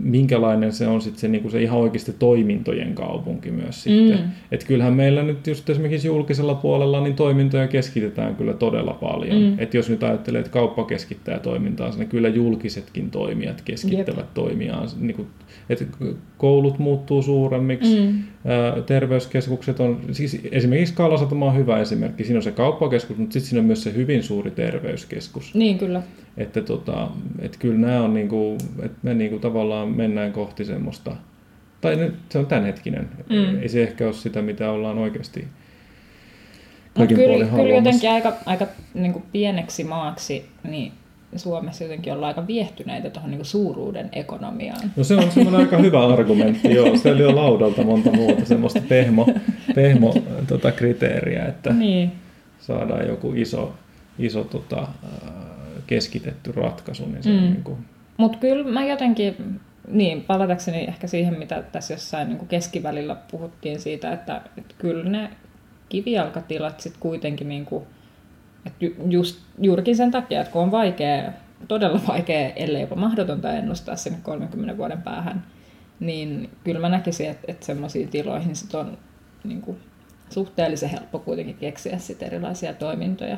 [0.00, 4.18] minkälainen se on sitten se, niin se ihan oikeasti toimintojen kaupunki myös sitten.
[4.18, 4.30] Mm.
[4.52, 9.42] Että kyllähän meillä nyt just esimerkiksi julkisella puolella niin toimintoja keskitetään kyllä todella paljon.
[9.42, 9.54] Mm.
[9.58, 14.34] Että jos nyt ajattelee, että kauppa keskittää toimintaansa, niin kyllä julkisetkin toimijat keskittävät Jep.
[14.34, 14.88] toimiaan.
[15.00, 15.28] Niin kuin,
[15.68, 15.84] että
[16.38, 18.18] koulut muuttuu suuremmiksi, Mm.
[18.86, 22.24] Terveyskeskukset on, siis esimerkiksi Kalasatama on hyvä esimerkki.
[22.24, 25.54] Siinä on se kauppakeskus, mutta sitten siinä on myös se hyvin suuri terveyskeskus.
[25.54, 26.02] Niin kyllä.
[26.36, 31.16] Että tota, et kyllä nämä on niinku, että me niinku tavallaan mennään kohti semmoista,
[31.80, 33.08] tai nyt se on tämänhetkinen.
[33.28, 33.62] Mm.
[33.62, 35.44] Ei se ehkä ole sitä, mitä ollaan oikeasti
[36.94, 40.92] kaikin kyllä, puolin kyllä jotenkin aika, aika niin kuin pieneksi maaksi, niin
[41.36, 44.92] Suomessa jotenkin ollaan aika viehtyneitä tuohon niin suuruuden ekonomiaan.
[44.96, 46.96] No se on semmoinen aika hyvä argumentti, joo.
[46.96, 49.26] Se oli jo laudalta monta muuta semmoista pehmo,
[49.74, 50.14] pehmo
[50.46, 52.12] tota, kriteeriä, että Niin.
[52.60, 53.74] saadaan joku iso,
[54.18, 55.32] iso tota, ää,
[55.86, 57.06] keskitetty ratkaisu.
[57.06, 57.36] Niin se mm.
[57.36, 57.78] Niin kuin,
[58.16, 64.12] Mutta kyllä mä jotenkin, niin palatakseni ehkä siihen, mitä tässä jossain niin keskivälillä puhuttiin siitä,
[64.12, 65.30] että, että kyllä ne
[65.88, 67.84] kivijalkatilat sitten kuitenkin, niin kuin,
[68.66, 71.32] että ju- just, juurikin sen takia, että kun on vaikea
[71.68, 75.44] todella vaikea, ellei jopa mahdotonta ennustaa sinne 30 vuoden päähän,
[76.00, 78.98] niin kyllä mä näkisin, että, että semmoisiin tiloihin sit on
[79.44, 79.76] niin kuin,
[80.30, 83.36] suhteellisen helppo kuitenkin keksiä sit erilaisia toimintoja.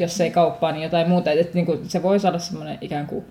[0.00, 1.30] Jos ei kauppaa, niin jotain muuta.
[1.30, 3.24] Et, et, niin kuin, se voi olla semmoinen ikään kuin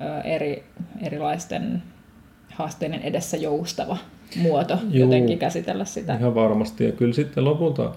[0.00, 0.64] ö, eri,
[1.06, 1.82] erilaisten
[2.54, 3.98] haasteiden edessä joustava
[4.36, 5.04] muoto Juu.
[5.04, 6.14] jotenkin käsitellä sitä.
[6.14, 6.84] Ihan varmasti.
[6.84, 7.94] Ja kyllä sitten lopulta,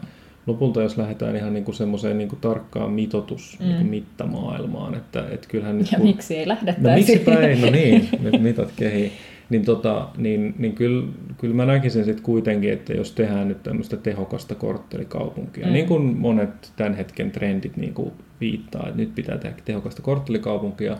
[0.48, 3.66] lopulta jos lähdetään ihan niin kuin semmoiseen niin kuin tarkkaan mitotus, mm.
[3.66, 6.08] niin kuin mittamaailmaan, että, että kyllähän nyt Ja kun...
[6.08, 6.90] miksi ei lähdettäisi?
[6.90, 9.12] No miksipä ei, no niin, nyt mitat kehi.
[9.50, 13.98] Niin, tota, niin, niin kyllä, kyllä mä näkisin sitten kuitenkin, että jos tehdään nyt tämmöistä
[13.98, 15.74] tehokasta korttelikaupunkia, mm.
[15.74, 18.12] niin kuin monet tämän hetken trendit niin kuin
[18.42, 20.98] viittaa, että nyt pitää tehdä tehokasta korttelikaupunkia,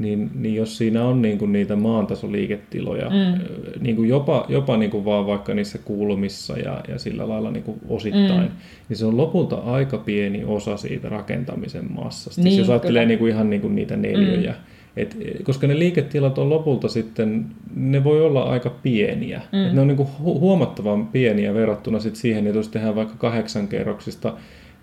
[0.00, 3.40] niin, niin jos siinä on niin kuin niitä maantasoliiketiloja, mm.
[3.80, 7.62] niin kuin jopa, jopa niin kuin vaan vaikka niissä kulmissa ja, ja sillä lailla niin
[7.62, 8.56] kuin osittain, mm.
[8.88, 12.42] niin se on lopulta aika pieni osa siitä rakentamisen massasta.
[12.42, 13.08] Niin, jos ajattelee kyllä.
[13.08, 14.80] niin kuin ihan niin kuin niitä neljöjä, mm.
[14.96, 19.40] Et, koska ne liiketilat on lopulta sitten, ne voi olla aika pieniä.
[19.52, 19.66] Mm.
[19.66, 23.14] Et ne on niin kuin hu- huomattavan pieniä verrattuna sit siihen, että jos tehdään vaikka
[23.18, 24.32] kahdeksan kerroksista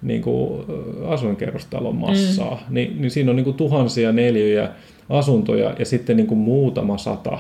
[0.02, 0.66] niin kuin
[1.08, 2.74] asuinkerrostalon massaa, mm.
[2.74, 4.70] niin, niin siinä on niin kuin tuhansia neljöjä
[5.10, 7.40] asuntoja ja sitten niin kuin muutama sata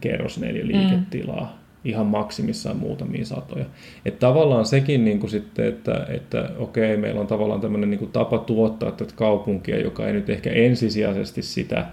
[0.00, 1.40] kerrosneliöliiketilaa.
[1.40, 1.60] Mm.
[1.84, 3.64] Ihan maksimissaan muutamia satoja.
[4.04, 8.12] Että tavallaan sekin niin kuin sitten, että, että okei, meillä on tavallaan tämmöinen niin kuin
[8.12, 11.86] tapa tuottaa tätä kaupunkia, joka ei nyt ehkä ensisijaisesti sitä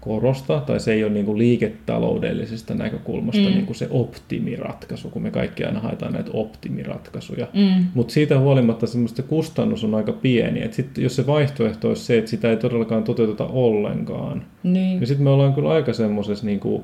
[0.00, 3.48] korosta, tai se ei ole niin kuin liiketaloudellisesta näkökulmasta mm.
[3.48, 7.46] niin kuin se optimiratkaisu, kun me kaikki aina haetaan näitä optimiratkaisuja.
[7.54, 7.84] Mm.
[7.94, 10.62] Mutta siitä huolimatta semmoista kustannus on aika pieni.
[10.62, 15.06] Et sit, jos se vaihtoehto olisi se, että sitä ei todellakaan toteuteta ollenkaan, niin, niin
[15.06, 16.82] sitten me ollaan kyllä aika semmoisessa niin kuin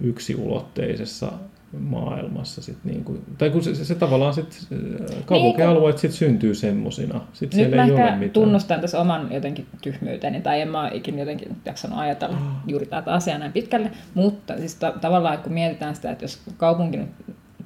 [0.00, 1.32] yksiulotteisessa
[1.78, 2.62] maailmassa.
[2.62, 4.66] Sit niin kuin, tai kun se, se, se tavallaan sit,
[5.26, 7.20] kaupunkialueet sit syntyy semmosina.
[7.32, 8.30] Sit Nyt siellä mä ei ole ehkä mitään.
[8.30, 13.12] tunnustan tässä oman jotenkin tyhmyyteni, tai en mä ole ikinä jotenkin jaksanut ajatella juuri tätä
[13.12, 17.08] asiaa näin pitkälle, mutta siis ta- tavallaan kun mietitään sitä, että jos kaupunki nyt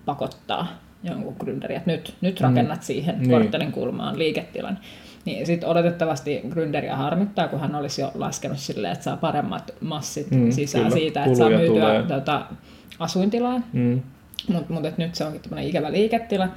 [0.04, 0.66] pakottaa
[1.02, 3.30] jonkun gründeri, että nyt, nyt rakennat siihen Niin.
[3.30, 4.78] korttelin kulmaan liiketilan,
[5.24, 10.30] niin sitten oletettavasti gründeriä harmittaa, kun hän olisi jo laskenut silleen, että saa paremmat massit
[10.30, 10.96] Mm, sisään kyllä.
[10.96, 12.02] siitä, että saa myytyä tulee.
[12.02, 12.46] tota,
[12.98, 14.00] asuintilaa, Mm.
[14.52, 16.48] mutta mut, nyt se onkin tämmöinen ikävä liiketila,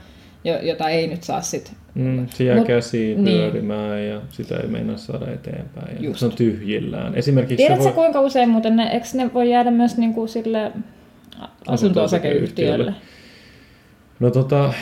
[0.43, 3.37] jo- jota ei nyt saa sitten Mm, se jää Mut- käsiin niin.
[3.37, 5.95] pyörimään ja sitä ei meinaa saada eteenpäin.
[5.95, 6.19] Ja Just.
[6.19, 7.15] se on tyhjillään.
[7.15, 7.93] Esimerkiksi Tiedätkö voi...
[7.93, 10.71] kuinka usein muuten ne, eikö ne voi jäädä myös niin kuin sille
[11.67, 12.93] asunto-osakeyhtiölle?
[14.19, 14.73] No tota,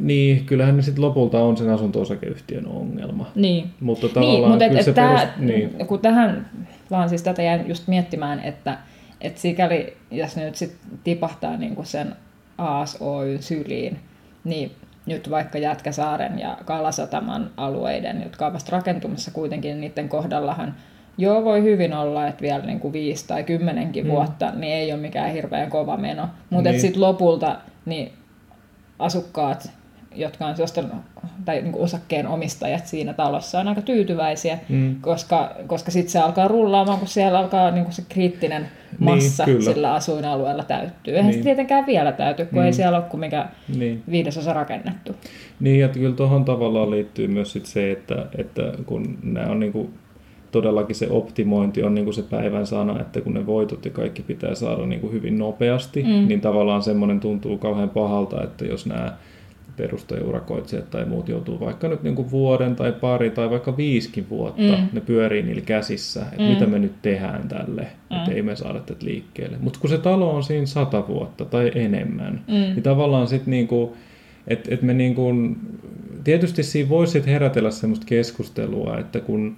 [0.00, 3.30] niin, kyllähän ne sitten lopulta on sen asunto-osakeyhtiön ongelma.
[3.34, 3.70] Niin.
[3.80, 5.36] Mutta Niin, tavallaan mutta et, kyllä et se tää, perust...
[5.38, 5.86] niin.
[5.86, 6.50] kun tähän,
[6.90, 8.78] vaan siis tätä jäin just miettimään, että
[9.20, 12.16] et sikäli, jos ne nyt sit tipahtaa niin kuin sen
[12.58, 13.98] ASOyn syliin,
[14.44, 14.72] niin
[15.06, 20.74] nyt vaikka Jätkäsaaren ja Kalasataman alueiden, jotka ovat vasta rakentumassa kuitenkin, niin niiden kohdallahan
[21.18, 24.08] joo voi hyvin olla, että vielä niin kuin viisi tai kymmenenkin Mm.
[24.10, 24.12] mm.
[24.14, 26.28] vuotta, niin ei ole mikään hirveän kova meno.
[26.50, 26.80] Mutta Niin.
[26.80, 27.56] sitten lopulta
[27.86, 28.12] niin
[28.98, 29.70] asukkaat,
[30.16, 30.92] jotka on ostanut,
[31.44, 34.96] tai niin kuin osakkeen omistajat siinä talossa on aika tyytyväisiä, Mm.
[35.00, 38.66] koska, koska sitten se alkaa rullaamaan, kun siellä alkaa niin kuin se kriittinen
[38.98, 39.72] massa Niin, kyllä.
[39.72, 41.14] sillä asuinalueella täyttyy.
[41.14, 41.38] Eihän Niin.
[41.38, 42.64] se tietenkään vielä täyty, kun Mm.
[42.66, 43.46] ei siellä ole kuin mikä
[43.78, 44.02] Niin.
[44.10, 45.12] viidesosa rakennettu.
[45.60, 49.90] Niin, ja kyllä tuohon tavallaan liittyy myös sit se, että, että kun nämä on niinku,
[50.52, 54.54] todellakin se optimointi on niinku se päivän sana, että kun ne voitot ja kaikki pitää
[54.54, 56.02] saada niinku hyvin nopeasti.
[56.02, 56.28] Mm.
[56.28, 59.12] niin tavallaan semmoinen tuntuu kauhean pahalta, että jos nämä
[59.76, 64.88] perustajaurakoitsijat tai muut joutuu vaikka nyt niinku vuoden tai pari tai vaikka viisikin vuotta, mm.
[64.92, 66.48] Ne pyörii niillä käsissä, että mm.
[66.48, 68.16] Mitä me nyt tehdään tälle, mm.
[68.16, 69.56] että ei me saada tätä liikkeelle.
[69.60, 72.54] Mutta kun se talo on siinä sata vuotta tai enemmän, mm.
[72.54, 73.96] Niin tavallaan sitten niinku,
[74.48, 75.32] että et me niinku,
[76.24, 79.56] tietysti siinä voisi herätellä semmoista keskustelua, että kun,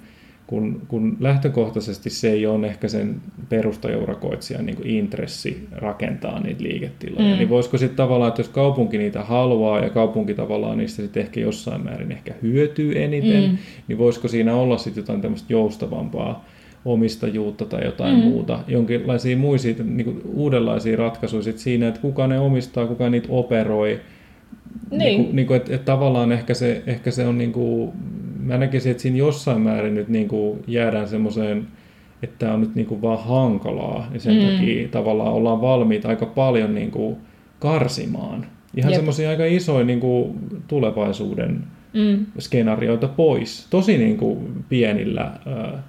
[0.49, 7.39] kun, kun lähtökohtaisesti se ei ole ehkä sen perustajaurakoitsijan niin intressi rakentaa niitä liiketiloja, mm.
[7.39, 11.41] Niin voisiko sitten tavallaan, että jos kaupunki niitä haluaa ja kaupunki tavallaan niistä sitten ehkä
[11.41, 13.59] jossain määrin ehkä hyötyy eniten, mm.
[13.89, 16.45] Niin voisiko siinä olla sitten jotain tämmöistä joustavampaa
[16.85, 18.21] omistajuutta tai jotain mm.
[18.21, 24.01] Muuta, jonkinlaisia muisia niin uudenlaisia ratkaisuja sit siinä, että kuka ne omistaa, kuka niitä operoi,
[24.91, 24.99] Niin.
[24.99, 27.93] niin kuin, niin kuin, että, että tavallaan ehkä se, ehkä se on, niin kuin,
[28.49, 31.69] mä näkisin, että siinä jossain määrin nyt niin kuin jäädään semmoiseen,
[32.23, 34.41] että tämä on nyt niin kuin vaan hankalaa, niin sen mm.
[34.51, 37.17] Takia tavallaan ollaan valmiita aika paljon niin kuin
[37.59, 38.47] karsimaan.
[38.77, 40.39] Ihan semmoisia aika isoja niin kuin
[40.69, 42.27] tulevaisuuden Mm.
[42.39, 43.67] skenaarioita pois.
[43.71, 45.81] Tosi niin kuin pienillä, äh,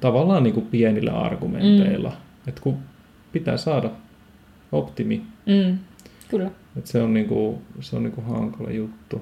[0.00, 2.08] tavallaan niin kuin pienillä argumenteilla.
[2.08, 2.48] Mm.
[2.48, 2.76] Että kun
[3.32, 3.90] pitää saada
[4.72, 5.78] optimi, Mm.
[6.28, 6.50] Kyllä.
[6.76, 9.20] että se on, niin kuin, se on niin kuin hankala juttu.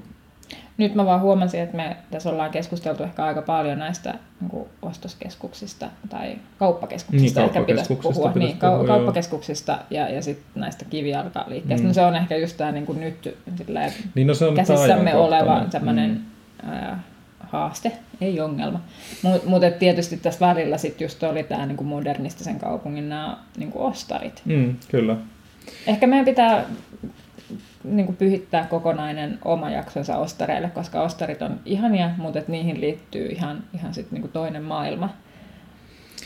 [0.79, 4.69] Nyt mä vaan huomasin, että me tässä ollaan keskusteltu ehkä aika paljon näistä niin kuin
[4.83, 8.33] ostoskeskuksista tai kauppakeskuksista, Niin, ehkä pitäisi kauppakeskuksista puhua.
[8.33, 8.87] pitäisi niin, puhua, joo.
[8.87, 11.85] kauppakeskuksista ja, ja sitten näistä kivijalkaliikkeistä.
[11.85, 11.89] Mm.
[11.89, 15.15] No se on ehkä just tämä niin kuin nyt silleen, Niin no se on käsissämme
[15.15, 16.21] oleva tämmöinen
[16.63, 17.03] ää,
[17.41, 18.81] haaste, ei ongelma.
[19.23, 23.85] Mutta mut et tietysti tässä välillä sit just oli tämä niinku modernistisen kaupungin nämä niinku
[23.85, 24.43] ostarit.
[24.45, 25.17] Mm, mm, kyllä.
[25.87, 26.65] Ehkä meidän pitää
[27.85, 33.65] niinku pyhittää kokonainen oma jaksonsa ostareille, koska ostarit on ihania, mutta et niihin liittyy ihan,
[33.75, 35.09] ihan sit niinku toinen maailma.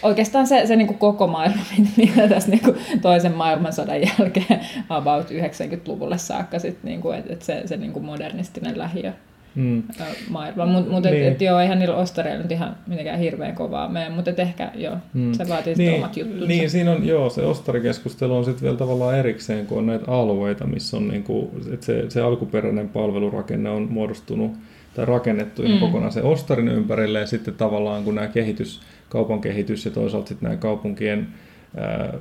[0.02, 1.62] Oikeastaan se, se niinku koko maailma,
[1.96, 7.76] mitä tässä niinku toisen maailmansodan jälkeen about 90-luvulle saakka, sit niinku, että et se, se
[7.76, 9.12] niinku modernistinen lähiö
[9.54, 9.82] Mm.
[10.28, 10.66] maailma.
[10.66, 11.26] Mutta mut, et, Niin.
[11.32, 14.96] et, joo, eihän niillä ostareilla nyt ihan mitenkään hirveän kovaa mene, mutta et ehkä joo,
[15.14, 15.32] Mm.
[15.32, 16.46] se vaatii sitten omat juttunsa.
[16.46, 20.66] Niin, siinä on, joo, se ostarikeskustelu on sitten vielä tavallaan erikseen, kun on näitä alueita,
[20.66, 24.52] missä on niinku, että se, se alkuperäinen palvelurakenne on muodostunut
[24.94, 25.78] tai rakennettu Mm.
[25.78, 30.46] kokonaan se ostarin ympärille ja sitten tavallaan kun nämä kehitys, kaupan kehitys ja toisaalta sitten
[30.48, 31.28] nämä kaupunkien
[31.76, 32.12] ää,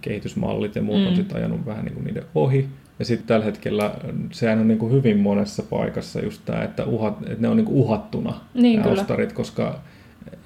[0.00, 1.06] kehitysmallit ja muut mm.
[1.06, 2.68] on sitten ajanut vähän niin kuin niiden ohi.
[3.00, 3.94] Ja sitten tällä hetkellä
[4.32, 7.64] sehän on niin kuin hyvin monessa paikassa just tämä, että, uhat, että ne on niin
[7.64, 9.80] kuin uhattuna Niin, nämä ostarit, koska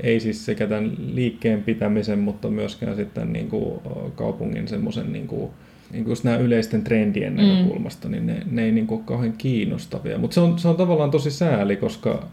[0.00, 3.80] ei siis sekä tämän liikkeen pitämisen, mutta myöskään sitten niin kuin
[4.14, 5.50] kaupungin semmoisen niin kuin,
[5.92, 7.40] niin kuin nämä yleisten trendien Mm.
[7.42, 10.18] näkökulmasta, niin ne, ne ei niin kuin ole kauhean kiinnostavia.
[10.18, 12.28] Mutta se on, se on tavallaan tosi sääli, koska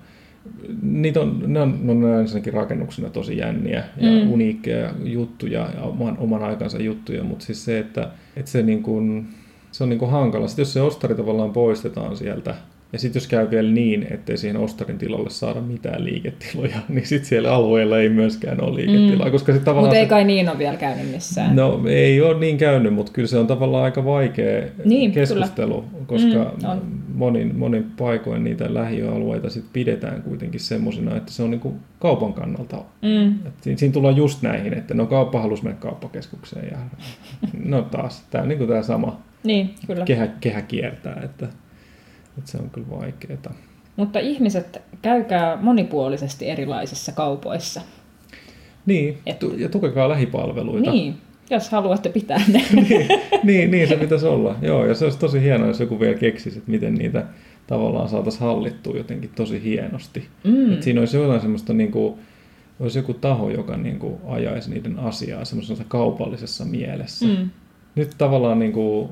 [0.82, 4.32] niitä on, ne on, no, ne on ensinnäkin rakennuksena tosi jänniä ja mm.
[4.32, 9.28] uniikkeja juttuja ja oman, oman aikansa juttuja, mutta siis se, että, että se, niin kuin,
[9.72, 10.48] se on niin kuin hankala.
[10.48, 12.56] Sitten jos se ostari tavallaan poistetaan sieltä,
[12.94, 17.30] ja sitten jos käy vielä niin, ettei siihen ostarin tilalle saada mitään liiketiloja, niin sitten
[17.30, 19.32] siellä alueella ei myöskään ole liiketilaa, mm.
[19.32, 19.86] koska se tavallaan...
[19.86, 21.56] Mutta ei se, kai niin ole vielä käynyt missään.
[21.56, 26.54] No ei ole niin käynyt, mutta kyllä se on tavallaan aika vaikea Niin, keskustelu, koska
[26.64, 26.82] Mm, on.
[27.14, 32.78] monin, monin paikoin niitä lähiöalueita sit pidetään kuitenkin semmoisena, että se on niinku kaupan kannalta.
[33.02, 33.32] Mm.
[33.48, 36.78] Et siinä, siinä tullaan just näihin, että no kauppa halusi mennä kauppakeskukseen ja
[37.66, 40.06] no taas, tämä on niinku tämä sama Niin, kyllä.
[40.06, 41.48] kehä, kehä kiertää, että,
[42.38, 43.54] että se on kyllä vaikeaa.
[43.96, 47.82] Mutta ihmiset käykää monipuolisesti erilaisissa kaupoissa.
[48.86, 50.92] Niin, Et- ja tukekaa lähipalveluita.
[50.92, 51.16] Niin,
[51.50, 52.64] jos haluatte pitää ne.
[52.74, 53.08] niin,
[53.44, 54.56] niin, niin se pitäisi olla.
[54.62, 57.26] Joo, ja se olisi tosi hienoa, jos joku vielä keksisi, että miten niitä
[57.68, 60.28] tavallaan saataisiin hallittua jotenkin tosi hienosti.
[60.44, 60.74] Mm.
[60.74, 62.14] Että siinä olisi jotain semmoista, niin kuin,
[62.80, 67.26] olisi joku taho, joka niin kuin, ajaisi niiden asiaa semmoisessa kaupallisessa mielessä.
[67.26, 67.50] Mm.
[67.96, 69.10] Nyt tavallaan niin kuin,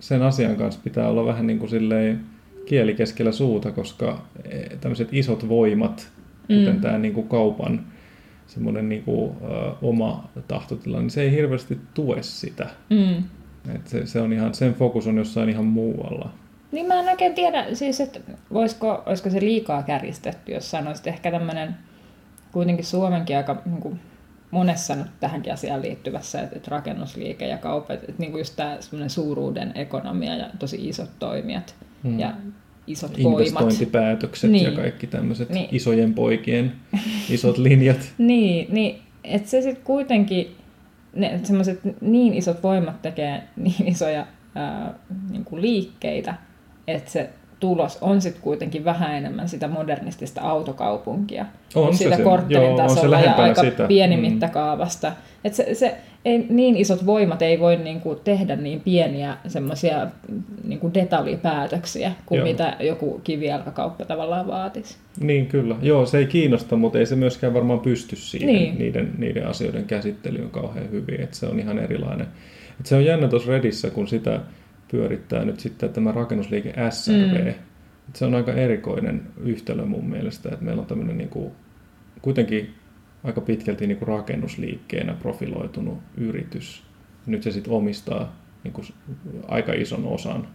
[0.00, 2.20] sen asian kanssa pitää olla vähän niin kuin silleen
[2.66, 6.08] kieli keskellä suuta, koska eh, tämmöiset isot voimat,
[6.40, 6.80] kuten Mm.
[6.80, 7.80] tämä niin kuin kaupan
[8.46, 12.66] semmoinen niin kuin, ö, oma tahtotila, niin se ei hirveästi tue sitä.
[12.90, 13.16] Mm.
[13.74, 16.30] Et se, se on ihan, sen fokus on jossain ihan muualla.
[16.72, 18.20] Niin mä en oikein tiedä, siis että
[18.52, 21.76] voisiko, olisiko se liikaa kärjistetty, jos sanoisit ehkä tämmöinen
[22.52, 24.00] kuitenkin Suomenkin aika niin kuin
[24.54, 28.76] monessa nyt tähänkin asiaan liittyvässä, että, että rakennusliike ja kaupat, että niin kuin just tämä
[29.08, 32.18] suuruuden ekonomia ja tosi isot toimijat Mm.
[32.20, 32.32] ja
[32.86, 33.40] isot voimat.
[33.40, 34.64] Investointipäätökset Niin.
[34.64, 35.68] ja kaikki tämmöiset Niin.
[35.72, 36.72] isojen poikien
[37.30, 38.12] isot linjat.
[38.18, 40.56] Niin, niin että se sitten kuitenkin,
[41.16, 44.94] ne semmoiset niin isot voimat tekee niin isoja ää,
[45.30, 46.34] niin kuin liikkeitä,
[46.88, 47.30] että se
[47.64, 51.46] tulos on sitten kuitenkin vähän enemmän sitä modernistista autokaupunkia.
[51.74, 52.22] On sitä se.
[52.22, 53.86] korttelin Joo, on se tasolla ja aika sitä.
[53.86, 54.40] pieni Mm.
[55.44, 60.06] Et se, se, ei, niin isot voimat ei voi niinku tehdä niin pieniä semmoisia
[60.64, 62.48] niinku detaljipäätöksiä kuin Joo.
[62.48, 64.96] mitä joku kivijalkakauppa tavallaan vaatisi.
[65.20, 65.76] Niin kyllä.
[65.82, 68.78] Joo, se ei kiinnosta, mutta ei se myöskään varmaan pysty siihen Niin.
[68.78, 71.20] niiden, niiden asioiden käsittelyyn kauhean hyvin.
[71.20, 72.26] Että se on ihan erilainen.
[72.80, 74.40] Et se on jännä tuossa Redissä, kun sitä
[74.94, 77.44] pyörittää nyt sitten tämä rakennusliike SRV.
[77.46, 77.54] Mm.
[78.14, 81.52] Se on aika erikoinen yhtälö mun mielestä, että meillä on tämmöinen niinku,
[82.22, 82.74] kuitenkin
[83.24, 86.82] aika pitkälti niinku rakennusliikkeenä profiloitunut yritys.
[87.26, 88.92] Nyt se sitten omistaa niinku s-
[89.48, 90.48] aika ison osan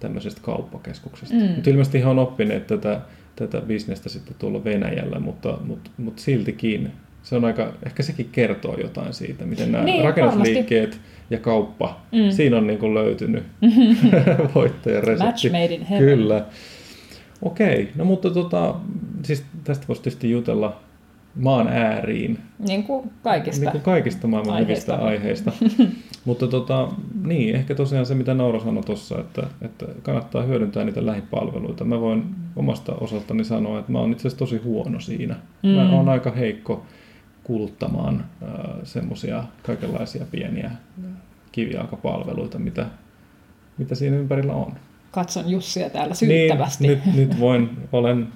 [0.00, 1.34] tämmöisestä kauppakeskuksesta.
[1.34, 1.40] Mm.
[1.42, 3.00] Mutta ilmeisesti he on oppineet tätä,
[3.36, 6.92] tätä bisnestä sitten tuolla Venäjällä, mutta, mutta, mutta siltikin
[7.22, 11.00] se on aika, ehkä sekin kertoo jotain siitä, miten nämä Niin, rakennusliikkeet
[11.30, 12.30] ja kauppa, Mm.
[12.30, 13.44] siinä on niin kuin löytynyt
[14.54, 15.24] voittajan resepti.
[15.26, 16.06] Match made in heaven.
[16.06, 16.44] Kyllä.
[17.42, 18.74] Okei, no mutta tota,
[19.22, 20.76] siis tästä voisi tietysti jutella
[21.34, 23.60] maan ääriin, Niin kuin kaikista.
[23.64, 24.92] niin kuin kaikista maailman aiheista.
[24.92, 25.52] hyvistä aiheista.
[26.24, 26.88] Mutta tota,
[27.24, 31.84] niin, ehkä tosiaan se, mitä Naura sanoi tuossa, että, että kannattaa hyödyntää niitä lähipalveluita.
[31.84, 32.24] Mä voin
[32.56, 35.36] omasta osaltani sanoa, että mä oon itse asiassa tosi huono siinä.
[35.62, 35.68] Mm.
[35.68, 36.86] Mä oon aika heikko
[37.44, 38.24] kuluttamaan
[38.84, 40.70] semmoisia kaikenlaisia pieniä
[41.52, 42.86] kivijalkapalveluita, mitä,
[43.78, 44.72] mitä siinä ympärillä on.
[45.10, 46.86] katson Jussia täällä syyttävästi.
[46.86, 48.28] Niin, nyt, nyt voin, olen,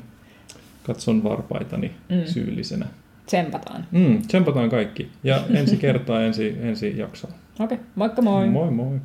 [0.87, 2.25] katson varpaitani mm.
[2.25, 2.87] syyllisenä.
[3.27, 3.87] Tsempataan.
[3.91, 5.11] Mm, tsempataan kaikki.
[5.25, 7.31] Ja ensi kertaa ensi, ensi jaksoa.
[7.61, 8.49] Okei, okay, moikka moi!
[8.49, 9.01] Moi moi!